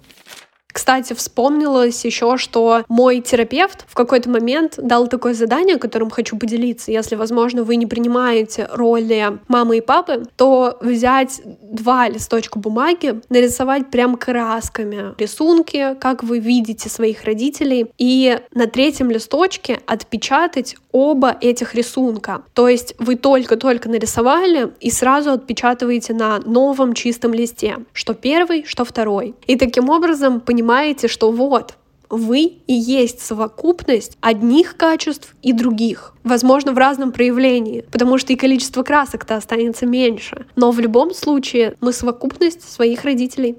Кстати, 0.77 1.13
вспомнилось 1.13 2.05
еще, 2.05 2.37
что 2.37 2.83
мой 2.87 3.19
терапевт 3.21 3.83
в 3.87 3.95
какой-то 3.95 4.29
момент 4.29 4.75
дал 4.77 5.07
такое 5.07 5.33
задание, 5.33 5.77
которым 5.77 6.11
хочу 6.11 6.37
поделиться. 6.37 6.91
Если, 6.91 7.15
возможно, 7.15 7.63
вы 7.63 7.77
не 7.77 7.87
принимаете 7.87 8.69
роли 8.71 9.39
мамы 9.47 9.79
и 9.79 9.81
папы, 9.81 10.25
то 10.35 10.77
взять 10.79 11.41
два 11.63 12.07
листочка 12.07 12.59
бумаги, 12.59 13.21
нарисовать 13.29 13.89
прям 13.89 14.17
красками 14.17 15.15
рисунки, 15.17 15.95
как 15.99 16.21
вы 16.21 16.37
видите 16.37 16.89
своих 16.89 17.23
родителей, 17.23 17.87
и 17.97 18.39
на 18.53 18.67
третьем 18.67 19.09
листочке 19.09 19.79
отпечатать 19.87 20.75
оба 20.97 21.35
этих 21.39 21.75
рисунка. 21.75 22.43
То 22.53 22.67
есть 22.67 22.95
вы 22.99 23.15
только-только 23.15 23.89
нарисовали 23.89 24.71
и 24.79 24.89
сразу 24.89 25.31
отпечатываете 25.31 26.13
на 26.13 26.39
новом 26.39 26.93
чистом 26.93 27.33
листе, 27.33 27.77
что 27.93 28.13
первый, 28.13 28.65
что 28.65 28.85
второй. 28.85 29.35
И 29.45 29.55
таким 29.55 29.89
образом 29.89 30.41
понимаете, 30.41 31.07
что 31.07 31.31
вот, 31.31 31.75
вы 32.09 32.53
и 32.67 32.73
есть 32.73 33.19
совокупность 33.19 34.17
одних 34.21 34.77
качеств 34.77 35.35
и 35.41 35.53
других. 35.53 36.13
Возможно, 36.23 36.71
в 36.71 36.77
разном 36.77 37.11
проявлении, 37.11 37.81
потому 37.91 38.17
что 38.17 38.33
и 38.33 38.35
количество 38.35 38.83
красок-то 38.83 39.35
останется 39.35 39.85
меньше. 39.85 40.45
Но 40.55 40.71
в 40.71 40.79
любом 40.79 41.13
случае 41.13 41.75
мы 41.81 41.93
совокупность 41.93 42.69
своих 42.69 43.03
родителей. 43.03 43.57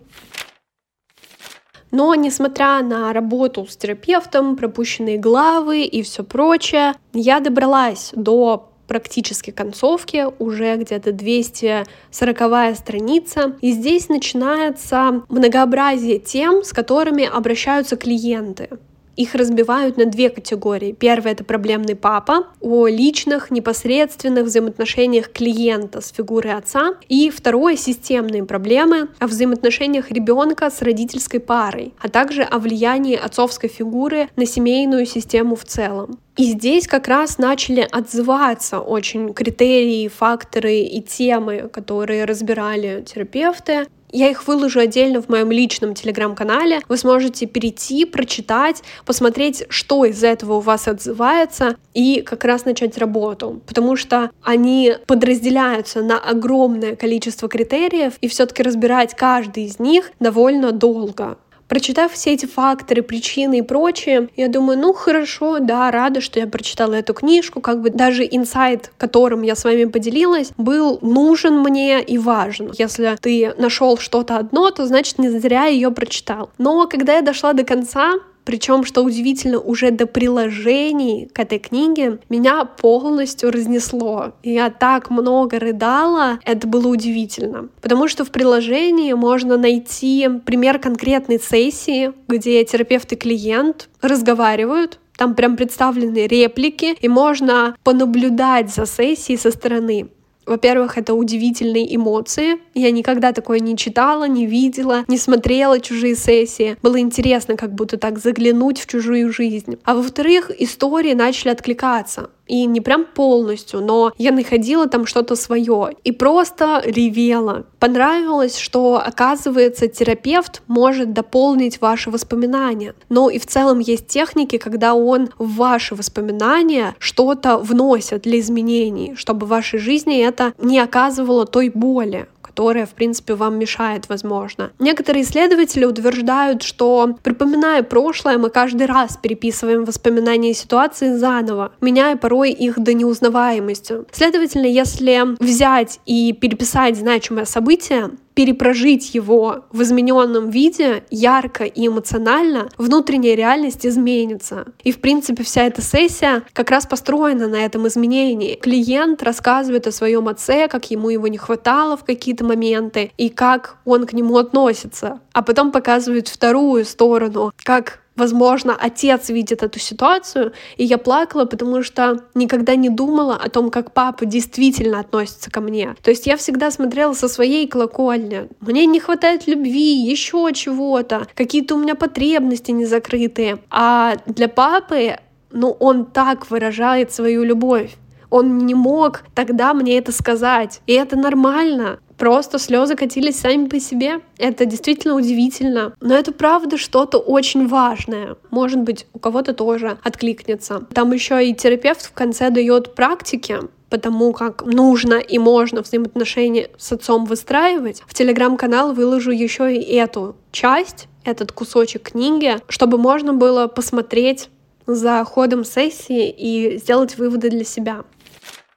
Но 1.91 2.15
несмотря 2.15 2.83
на 2.83 3.13
работу 3.13 3.67
с 3.69 3.77
терапевтом, 3.77 4.57
пропущенные 4.57 5.19
главы 5.19 5.85
и 5.85 6.03
все 6.03 6.23
прочее, 6.23 6.95
я 7.13 7.41
добралась 7.41 8.11
до 8.15 8.71
практически 8.89 9.51
концовке, 9.51 10.27
уже 10.39 10.77
где-то 10.77 11.13
240 11.13 12.77
страница. 12.77 13.57
И 13.61 13.73
здесь 13.73 14.09
начинается 14.09 15.23
многообразие 15.29 16.19
тем, 16.19 16.65
с 16.65 16.73
которыми 16.73 17.25
обращаются 17.25 17.97
клиенты. 17.97 18.71
Их 19.19 19.35
разбивают 19.35 19.97
на 19.97 20.07
две 20.07 20.31
категории. 20.31 20.93
Первая— 20.93 21.33
это 21.35 21.43
проблемный 21.43 21.97
папа, 21.97 22.47
о 22.61 22.87
личных, 22.87 23.51
непосредственных 23.51 24.45
взаимоотношениях 24.45 25.33
клиента 25.33 26.01
с 26.01 26.13
фигурой 26.13 26.55
отца. 26.55 26.95
И 27.09 27.29
второе— 27.29 27.75
системные 27.77 28.45
проблемы 28.45 29.09
о 29.19 29.27
взаимоотношениях 29.27 30.13
ребенка 30.13 30.71
с 30.71 30.83
родительской 30.83 31.41
парой, 31.41 31.95
а 31.99 32.09
также 32.09 32.43
о 32.43 32.61
влиянии 32.61 33.17
отцовской 33.17 33.69
фигуры 33.69 34.29
на 34.37 34.47
семейную 34.47 35.05
систему 35.05 35.57
в 35.57 35.65
целом. 35.65 36.21
И 36.37 36.45
здесь 36.53 36.87
как 36.87 37.09
раз 37.09 37.39
начали 37.39 37.85
отзываться 37.91 38.79
очень 38.79 39.35
критерии, 39.35 40.07
факторы 40.07 40.83
и 40.83 41.03
темы, 41.03 41.69
которые 41.73 42.25
разбирали 42.25 43.03
терапевты. 43.05 43.89
Я 44.11 44.31
их 44.31 44.47
выложу 44.47 44.81
отдельно 44.81 45.21
в 45.21 45.29
моем 45.29 45.51
личном 45.51 45.95
телеграм-канале. 45.95 46.81
Вы 46.89 46.97
сможете 46.97 47.47
перейти, 47.47 48.05
прочитать, 48.05 48.83
посмотреть, 49.05 49.65
что 49.69 50.05
из 50.05 50.25
этого 50.25 50.55
у 50.55 50.61
вас 50.61 50.89
отзывается, 50.89 51.77
и 51.95 52.23
как 52.23 52.45
раз 52.45 52.65
начать 52.65 52.97
работу. 52.97 53.61
Потому 53.67 53.97
что 53.97 54.31
они 54.43 54.95
подразделяются 55.07 56.03
на 56.03 56.19
огромное 56.19 56.97
количество 56.97 57.49
критериев, 57.49 58.15
и 58.21 58.29
все-таки 58.29 58.63
разбирать 58.63 59.15
каждый 59.15 59.65
из 59.65 59.79
них 59.79 60.13
довольно 60.21 60.73
долго. 60.73 61.39
Прочитав 61.69 62.13
все 62.13 62.33
эти 62.33 62.47
факторы, 62.47 63.03
причины 63.03 63.59
и 63.59 63.63
прочее, 63.63 64.31
я 64.37 64.49
думаю, 64.49 64.79
ну 64.79 64.95
хорошо, 64.95 65.59
да, 65.59 65.91
рада, 65.91 66.23
что 66.23 66.41
я 66.41 66.47
прочитала 66.47 66.95
эту 66.95 67.13
книжку, 67.13 67.61
как 67.61 67.83
бы 67.83 67.91
даже 67.91 68.25
инсайт, 68.25 68.91
которым 68.97 69.43
я 69.43 69.55
с 69.55 69.65
вами 69.65 69.85
поделилась, 69.85 70.53
был 70.57 70.99
нужен 71.03 71.61
мне 71.61 72.03
и 72.03 72.17
важен. 72.17 72.73
Если 72.79 73.17
ты 73.21 73.55
нашел 73.59 73.99
что-то 73.99 74.39
одно, 74.39 74.71
то 74.71 74.87
значит 74.87 75.19
не 75.19 75.29
зря 75.29 75.67
ее 75.67 75.91
прочитал. 75.91 76.51
Но 76.57 76.87
когда 76.87 77.17
я 77.17 77.23
дошла 77.23 77.53
до 77.53 77.65
конца, 77.65 78.15
причем, 78.49 78.83
что 78.85 79.05
удивительно, 79.05 79.61
уже 79.61 79.91
до 79.91 80.07
приложений 80.07 81.29
к 81.35 81.39
этой 81.39 81.59
книге 81.59 82.21
меня 82.31 82.65
полностью 82.65 83.51
разнесло. 83.51 84.33
Я 84.43 84.71
так 84.71 85.11
много 85.11 85.59
рыдала, 85.59 86.39
это 86.47 86.67
было 86.67 86.89
удивительно. 86.89 87.69
Потому 87.83 88.09
что 88.09 88.25
в 88.25 88.31
приложении 88.31 89.13
можно 89.13 89.59
найти 89.59 90.31
пример 90.47 90.79
конкретной 90.79 91.39
сессии, 91.39 92.13
где 92.27 92.65
терапевт 92.65 93.13
и 93.13 93.17
клиент 93.17 93.91
разговаривают, 94.01 94.99
там 95.19 95.35
прям 95.35 95.59
представлены 95.59 96.27
реплики, 96.27 96.97
и 96.99 97.07
можно 97.07 97.77
понаблюдать 97.85 98.73
за 98.73 98.87
сессией 98.87 99.39
со 99.39 99.51
стороны. 99.51 100.09
Во-первых, 100.49 100.97
это 100.97 101.13
удивительные 101.13 101.95
эмоции. 101.95 102.59
Я 102.75 102.91
никогда 102.91 103.33
такое 103.33 103.61
не 103.61 103.77
читала, 103.77 104.25
не 104.25 104.47
видела, 104.47 105.05
не 105.07 105.19
смотрела 105.19 105.79
чужие 105.79 106.17
сессии. 106.17 106.77
Было 106.83 106.99
интересно 106.99 107.57
как 107.57 107.75
будто 107.75 107.99
так 107.99 108.19
заглянуть 108.19 108.81
в 108.81 108.87
чужую 108.87 109.31
жизнь. 109.31 109.77
А 109.85 109.95
во-вторых, 109.95 110.51
истории 110.59 111.13
начали 111.13 111.51
откликаться 111.51 112.31
и 112.49 112.67
не 112.67 112.81
прям 112.81 113.05
полностью, 113.05 113.81
но 113.81 114.13
я 114.19 114.33
находила 114.33 114.89
там 114.89 115.07
что-то 115.07 115.37
свое 115.37 115.95
и 116.05 116.13
просто 116.13 116.83
ревела. 116.85 117.67
Понравилось, 117.79 118.59
что, 118.59 119.01
оказывается, 119.05 119.87
терапевт 119.89 120.63
может 120.67 121.13
дополнить 121.13 121.81
ваши 121.81 122.11
воспоминания. 122.11 122.95
Но 123.09 123.31
и 123.31 123.39
в 123.39 123.47
целом 123.47 123.79
есть 123.79 124.07
техники, 124.09 124.59
когда 124.59 124.95
он 124.95 125.29
в 125.39 125.57
ваши 125.57 125.95
воспоминания 125.95 126.95
что-то 126.99 127.59
вносит 127.59 128.23
для 128.23 128.41
изменений, 128.41 129.15
чтобы 129.17 129.47
в 129.47 129.51
вашей 129.51 129.79
жизни 129.79 130.21
это 130.21 130.53
не 130.59 130.79
оказывало 130.79 131.47
той 131.47 131.69
боли, 131.69 132.27
которая, 132.59 132.87
в 132.87 132.95
принципе, 132.95 133.35
вам 133.35 133.57
мешает, 133.57 134.09
возможно. 134.09 134.73
Некоторые 134.81 135.23
исследователи 135.23 135.85
утверждают, 135.85 136.65
что, 136.65 137.15
припоминая 137.23 137.85
прошлое, 137.85 138.37
мы 138.37 138.51
каждый 138.51 138.89
раз 138.89 139.17
переписываем 139.17 139.85
воспоминания 139.85 140.53
ситуации 140.55 141.15
заново, 141.17 141.71
меняя 141.81 142.17
порой 142.17 142.51
их 142.51 142.81
до 142.81 142.95
неузнаваемости. 142.95 143.99
Следовательно, 144.11 144.67
если 144.67 145.37
взять 145.39 146.01
и 146.05 146.33
переписать 146.33 146.97
значимое 146.97 147.45
событие, 147.45 148.11
перепрожить 148.39 149.17
его 149.17 149.65
в 149.73 149.83
измененном 149.83 150.49
виде, 150.51 151.03
ярко 151.11 151.65
и 151.65 151.89
эмоционально, 151.89 152.69
внутренняя 152.79 153.35
реальность 153.35 153.85
изменится. 153.85 154.67
И, 154.85 154.93
в 154.93 155.01
принципе, 155.01 155.43
вся 155.43 155.65
эта 155.65 155.83
сессия 155.83 156.45
как 156.53 156.71
раз 156.71 156.87
построена 156.87 157.49
на 157.49 157.57
этом 157.57 157.89
изменении. 157.89 158.55
Клиент 158.55 159.25
рассказывает 159.25 159.89
о 159.89 159.91
своем 159.91 160.29
отце, 160.29 160.69
как 160.69 160.89
ему 160.89 161.11
его 161.11 161.27
не 161.27 161.37
хватало 161.37 161.97
в 161.97 162.05
какие-то 162.05 162.45
моменты, 162.45 163.11
и 163.19 163.29
как 163.29 163.79
он 163.85 164.07
к 164.07 164.13
нему 164.13 164.39
относится. 164.39 165.19
А 165.33 165.43
потом 165.43 165.73
показывает 165.73 166.29
вторую 166.29 166.85
сторону, 166.85 167.53
как 167.65 167.99
возможно, 168.19 168.77
отец 168.79 169.31
видит 169.31 169.63
эту 169.63 169.79
ситуацию, 169.79 170.53
и 170.77 170.85
я 170.85 170.99
плакала, 170.99 171.45
потому 171.45 171.83
что 171.83 172.25
никогда 172.35 172.77
не 172.77 172.91
думала 172.91 173.37
о 173.37 173.49
том, 173.49 173.71
как 173.71 173.93
папа 173.93 174.27
действительно 174.27 175.01
относится 175.01 175.51
ко 175.51 175.61
мне. 175.61 175.95
То 176.03 176.11
есть 176.11 176.27
я 176.27 176.37
всегда 176.37 176.71
смотрела 176.71 177.15
со 177.15 177.29
своей 177.29 177.67
колокольни. 177.69 178.49
Мне 178.61 178.87
не 178.87 179.01
хватает 179.01 179.47
любви, 179.47 180.11
еще 180.11 180.51
чего-то, 180.53 181.27
какие-то 181.35 181.77
у 181.77 181.79
меня 181.79 181.95
потребности 181.95 182.73
не 182.73 182.85
закрытые. 182.85 183.59
А 183.71 184.17
для 184.27 184.49
папы, 184.49 185.17
ну, 185.51 185.71
он 185.71 186.05
так 186.05 186.51
выражает 186.51 187.13
свою 187.13 187.45
любовь. 187.45 187.97
Он 188.31 188.59
не 188.59 188.75
мог 188.75 189.25
тогда 189.35 189.75
мне 189.75 189.99
это 189.99 190.13
сказать. 190.13 190.81
И 190.87 190.93
это 190.93 191.17
нормально 191.17 191.99
просто 192.19 192.59
слезы 192.59 192.97
катились 192.97 193.39
сами 193.39 193.69
по 193.69 193.81
себе. 193.81 194.21
Это 194.37 194.67
действительно 194.67 195.15
удивительно. 195.15 195.95
Но 196.01 196.15
это 196.15 196.33
правда 196.33 196.77
что-то 196.77 197.19
очень 197.19 197.67
важное. 197.67 198.37
Может 198.51 198.81
быть, 198.81 199.07
у 199.15 199.19
кого-то 199.19 199.55
тоже 199.55 199.99
откликнется. 200.03 200.85
Там 200.93 201.13
еще 201.13 201.49
и 201.49 201.55
терапевт 201.55 202.03
в 202.03 202.13
конце 202.13 202.51
дает 202.51 202.95
практики, 202.95 203.59
потому 203.89 204.33
как 204.33 204.67
нужно 204.67 205.15
и 205.15 205.39
можно 205.39 205.81
взаимоотношения 205.81 206.69
с 206.77 206.93
отцом 206.93 207.25
выстраивать. 207.25 208.03
В 208.07 208.13
телеграм-канал 208.13 208.93
выложу 208.93 209.31
еще 209.31 209.75
и 209.75 209.95
эту 209.95 210.37
часть, 210.51 211.09
этот 211.25 211.53
кусочек 211.53 212.11
книги, 212.11 212.57
чтобы 212.69 212.99
можно 212.99 213.33
было 213.33 213.69
посмотреть 213.69 214.51
за 214.87 215.23
ходом 215.25 215.65
сессии 215.65 216.31
и 216.31 216.79
сделать 216.79 217.19
выводы 217.19 217.51
для 217.51 217.65
себя. 217.65 218.05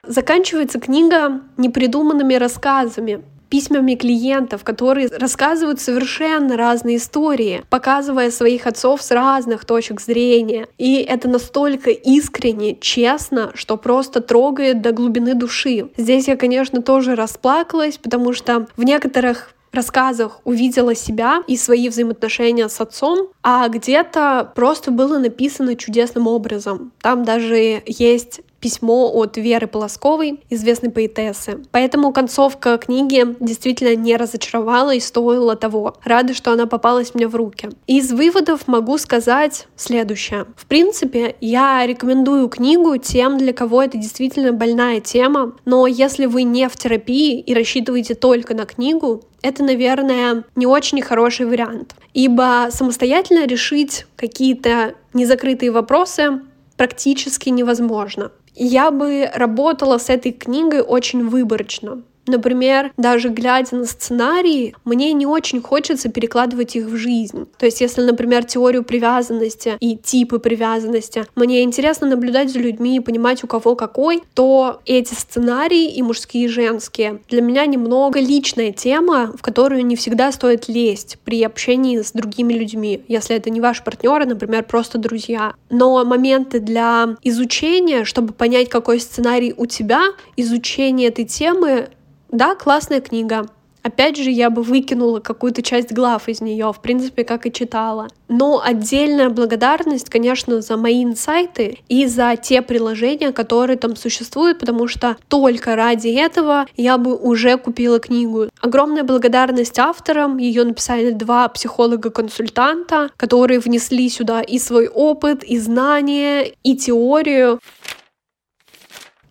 Заканчивается 0.06 0.80
книга 0.80 1.42
непридуманными 1.56 2.34
рассказами, 2.34 3.22
письмами 3.48 3.94
клиентов, 3.94 4.64
которые 4.64 5.08
рассказывают 5.08 5.80
совершенно 5.80 6.56
разные 6.56 6.96
истории, 6.96 7.62
показывая 7.70 8.32
своих 8.32 8.66
отцов 8.66 9.00
с 9.00 9.12
разных 9.12 9.64
точек 9.64 10.00
зрения. 10.00 10.66
И 10.76 10.96
это 10.96 11.28
настолько 11.28 11.90
искренне, 11.90 12.76
честно, 12.80 13.52
что 13.54 13.76
просто 13.76 14.20
трогает 14.20 14.82
до 14.82 14.90
глубины 14.90 15.34
души. 15.34 15.90
Здесь 15.96 16.26
я, 16.26 16.36
конечно, 16.36 16.82
тоже 16.82 17.14
расплакалась, 17.14 17.96
потому 17.96 18.32
что 18.32 18.66
в 18.76 18.82
некоторых 18.82 19.54
рассказах 19.72 20.40
увидела 20.44 20.94
себя 20.94 21.42
и 21.46 21.56
свои 21.56 21.88
взаимоотношения 21.88 22.68
с 22.68 22.80
отцом, 22.80 23.28
а 23.42 23.68
где-то 23.68 24.52
просто 24.54 24.90
было 24.90 25.18
написано 25.18 25.76
чудесным 25.76 26.26
образом. 26.26 26.92
Там 27.00 27.24
даже 27.24 27.82
есть 27.86 28.40
письмо 28.62 29.10
от 29.12 29.36
Веры 29.36 29.66
Полосковой, 29.66 30.40
известной 30.48 30.90
поэтессы. 30.90 31.62
Поэтому 31.72 32.12
концовка 32.12 32.78
книги 32.78 33.36
действительно 33.40 33.96
не 33.96 34.16
разочаровала 34.16 34.94
и 34.94 35.00
стоила 35.00 35.56
того. 35.56 35.96
Рада, 36.04 36.32
что 36.32 36.52
она 36.52 36.66
попалась 36.66 37.14
мне 37.14 37.26
в 37.26 37.34
руки. 37.34 37.68
Из 37.86 38.12
выводов 38.12 38.68
могу 38.68 38.96
сказать 38.98 39.66
следующее. 39.76 40.46
В 40.56 40.66
принципе, 40.66 41.34
я 41.40 41.84
рекомендую 41.84 42.48
книгу 42.48 42.96
тем, 42.96 43.36
для 43.36 43.52
кого 43.52 43.82
это 43.82 43.98
действительно 43.98 44.52
больная 44.52 45.00
тема, 45.00 45.54
но 45.64 45.88
если 45.88 46.26
вы 46.26 46.44
не 46.44 46.68
в 46.68 46.76
терапии 46.76 47.40
и 47.40 47.52
рассчитываете 47.52 48.14
только 48.14 48.54
на 48.54 48.64
книгу, 48.64 49.24
это, 49.42 49.64
наверное, 49.64 50.44
не 50.54 50.66
очень 50.66 51.02
хороший 51.02 51.46
вариант, 51.46 51.96
ибо 52.14 52.68
самостоятельно 52.70 53.44
решить 53.44 54.06
какие-то 54.14 54.94
незакрытые 55.12 55.72
вопросы 55.72 56.42
практически 56.76 57.48
невозможно. 57.48 58.30
Я 58.54 58.90
бы 58.90 59.30
работала 59.34 59.98
с 59.98 60.10
этой 60.10 60.32
книгой 60.32 60.82
очень 60.82 61.28
выборочно. 61.28 62.02
Например, 62.26 62.92
даже 62.96 63.28
глядя 63.28 63.76
на 63.76 63.84
сценарии, 63.84 64.74
мне 64.84 65.12
не 65.12 65.26
очень 65.26 65.60
хочется 65.60 66.08
перекладывать 66.08 66.76
их 66.76 66.86
в 66.86 66.96
жизнь. 66.96 67.46
То 67.58 67.66
есть, 67.66 67.80
если, 67.80 68.02
например, 68.02 68.44
теорию 68.44 68.84
привязанности 68.84 69.76
и 69.80 69.96
типы 69.96 70.38
привязанности, 70.38 71.26
мне 71.34 71.62
интересно 71.62 72.06
наблюдать 72.06 72.50
за 72.52 72.58
людьми 72.58 72.96
и 72.96 73.00
понимать, 73.00 73.42
у 73.42 73.46
кого 73.46 73.74
какой, 73.74 74.22
то 74.34 74.80
эти 74.86 75.14
сценарии 75.14 75.90
и 75.94 76.02
мужские, 76.02 76.44
и 76.44 76.48
женские 76.48 77.20
для 77.28 77.42
меня 77.42 77.66
немного 77.66 78.20
личная 78.20 78.72
тема, 78.72 79.32
в 79.36 79.42
которую 79.42 79.84
не 79.84 79.96
всегда 79.96 80.32
стоит 80.32 80.68
лезть 80.68 81.18
при 81.24 81.42
общении 81.42 82.00
с 82.00 82.12
другими 82.12 82.52
людьми, 82.52 83.02
если 83.08 83.36
это 83.36 83.50
не 83.50 83.60
ваш 83.60 83.82
партнер, 83.82 84.22
а, 84.22 84.26
например, 84.26 84.64
просто 84.64 84.98
друзья. 84.98 85.54
Но 85.70 86.04
моменты 86.04 86.60
для 86.60 87.16
изучения, 87.22 88.04
чтобы 88.04 88.32
понять, 88.32 88.68
какой 88.68 89.00
сценарий 89.00 89.54
у 89.56 89.66
тебя, 89.66 90.02
изучение 90.36 91.08
этой 91.08 91.24
темы 91.24 91.88
да, 92.32 92.54
классная 92.54 93.00
книга. 93.00 93.46
Опять 93.82 94.16
же, 94.16 94.30
я 94.30 94.48
бы 94.48 94.62
выкинула 94.62 95.18
какую-то 95.18 95.60
часть 95.60 95.92
глав 95.92 96.28
из 96.28 96.40
нее, 96.40 96.72
в 96.72 96.80
принципе, 96.80 97.24
как 97.24 97.46
и 97.46 97.52
читала. 97.52 98.08
Но 98.28 98.62
отдельная 98.64 99.28
благодарность, 99.28 100.08
конечно, 100.08 100.62
за 100.62 100.76
мои 100.76 101.02
инсайты 101.02 101.78
и 101.88 102.06
за 102.06 102.36
те 102.40 102.62
приложения, 102.62 103.32
которые 103.32 103.76
там 103.76 103.96
существуют, 103.96 104.60
потому 104.60 104.86
что 104.86 105.16
только 105.28 105.74
ради 105.74 106.08
этого 106.08 106.66
я 106.76 106.96
бы 106.96 107.16
уже 107.16 107.58
купила 107.58 107.98
книгу. 107.98 108.46
Огромная 108.60 109.02
благодарность 109.02 109.78
авторам. 109.80 110.38
Ее 110.38 110.62
написали 110.64 111.10
два 111.10 111.48
психолога-консультанта, 111.48 113.10
которые 113.16 113.58
внесли 113.58 114.08
сюда 114.08 114.42
и 114.42 114.60
свой 114.60 114.86
опыт, 114.86 115.42
и 115.42 115.58
знания, 115.58 116.52
и 116.62 116.76
теорию. 116.76 117.58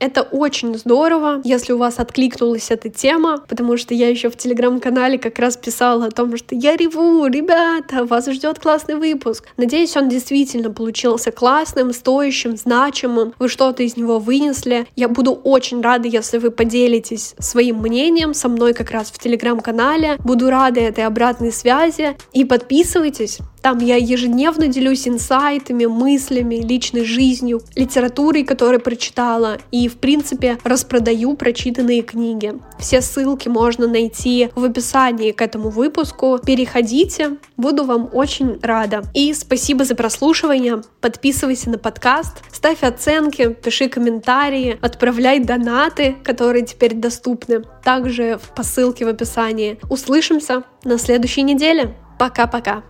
Это 0.02 0.24
очень 0.24 0.76
здорово, 0.76 1.42
если 1.44 1.74
у 1.74 1.78
вас 1.78 2.00
откликнулась 2.00 2.72
эта 2.72 2.90
тема, 2.90 3.46
потому 3.48 3.78
что 3.78 3.94
я 3.94 4.10
еще 4.10 4.32
в 4.32 4.36
телеграм-канале 4.36 5.20
как 5.20 5.38
раз 5.38 5.58
писала 5.58 6.06
о 6.06 6.10
том, 6.10 6.36
что 6.38 6.56
я 6.56 6.76
реву, 6.76 7.28
ребята, 7.28 8.04
вас 8.04 8.26
ждет 8.26 8.58
классный 8.58 8.96
выпуск. 8.96 9.50
Надеюсь, 9.58 9.96
он 9.96 10.10
действительно 10.10 10.72
получился 10.72 11.32
классным, 11.32 11.94
стоящим, 11.94 12.58
значимым. 12.58 13.36
Вы 13.38 13.48
что-то 13.48 13.84
из 13.84 13.96
него 13.96 14.18
вынесли. 14.18 14.88
Я 14.96 15.08
буду 15.08 15.34
очень 15.34 15.84
рада, 15.84 16.08
если 16.08 16.40
вы 16.40 16.50
поделитесь 16.50 17.36
своим 17.38 17.78
мнением 17.78 18.34
со 18.34 18.50
мной 18.50 18.74
как 18.74 18.90
раз 18.90 19.12
в 19.12 19.20
телеграм-канале. 19.20 20.18
Буду 20.24 20.50
рада 20.50 20.80
этой 20.80 21.06
обратной 21.06 21.52
связи. 21.52 22.18
И 22.34 22.44
подписывайтесь, 22.44 23.38
там 23.62 23.78
я 23.80 23.96
ежедневно 23.96 24.68
делюсь 24.68 25.08
инсайтами, 25.08 25.86
мыслями, 25.86 26.56
личной 26.56 27.06
жизнью, 27.06 27.62
литературой, 27.76 28.44
которую 28.44 28.82
прочитала, 28.82 29.58
и, 29.72 29.88
в 29.88 29.98
принципе, 29.98 30.58
распродаю 30.64 31.36
прочитанные 31.36 32.02
книги. 32.02 32.54
Все 32.80 33.02
ссылки 33.02 33.48
можно 33.48 33.88
найти 33.88 34.50
в 34.56 34.64
описании 34.64 35.32
к 35.32 35.42
этому 35.42 35.70
выпуску. 35.70 36.40
Переходите, 36.44 37.38
буду 37.58 37.84
вам 37.84 38.10
очень 38.12 38.60
рада. 38.62 39.04
И 39.14 39.34
спасибо 39.34 39.86
за 39.86 39.96
прослушивание. 39.96 40.82
Подписывайся 41.00 41.70
на 41.70 41.78
подкаст, 41.78 42.44
ставь 42.52 42.84
оценки, 42.84 43.54
пиши 43.54 43.90
комментарии, 43.90 44.78
отправляй 44.82 45.40
донаты, 45.40 46.16
которые 46.24 46.66
теперь 46.66 46.96
доступны. 46.96 47.64
Также 47.84 48.40
по 48.56 48.64
ссылке 48.64 49.06
в 49.06 49.10
описании. 49.10 49.80
Услышимся 49.90 50.64
на 50.84 50.98
следующей 50.98 51.44
неделе. 51.44 51.96
Пока-пока. 52.18 52.84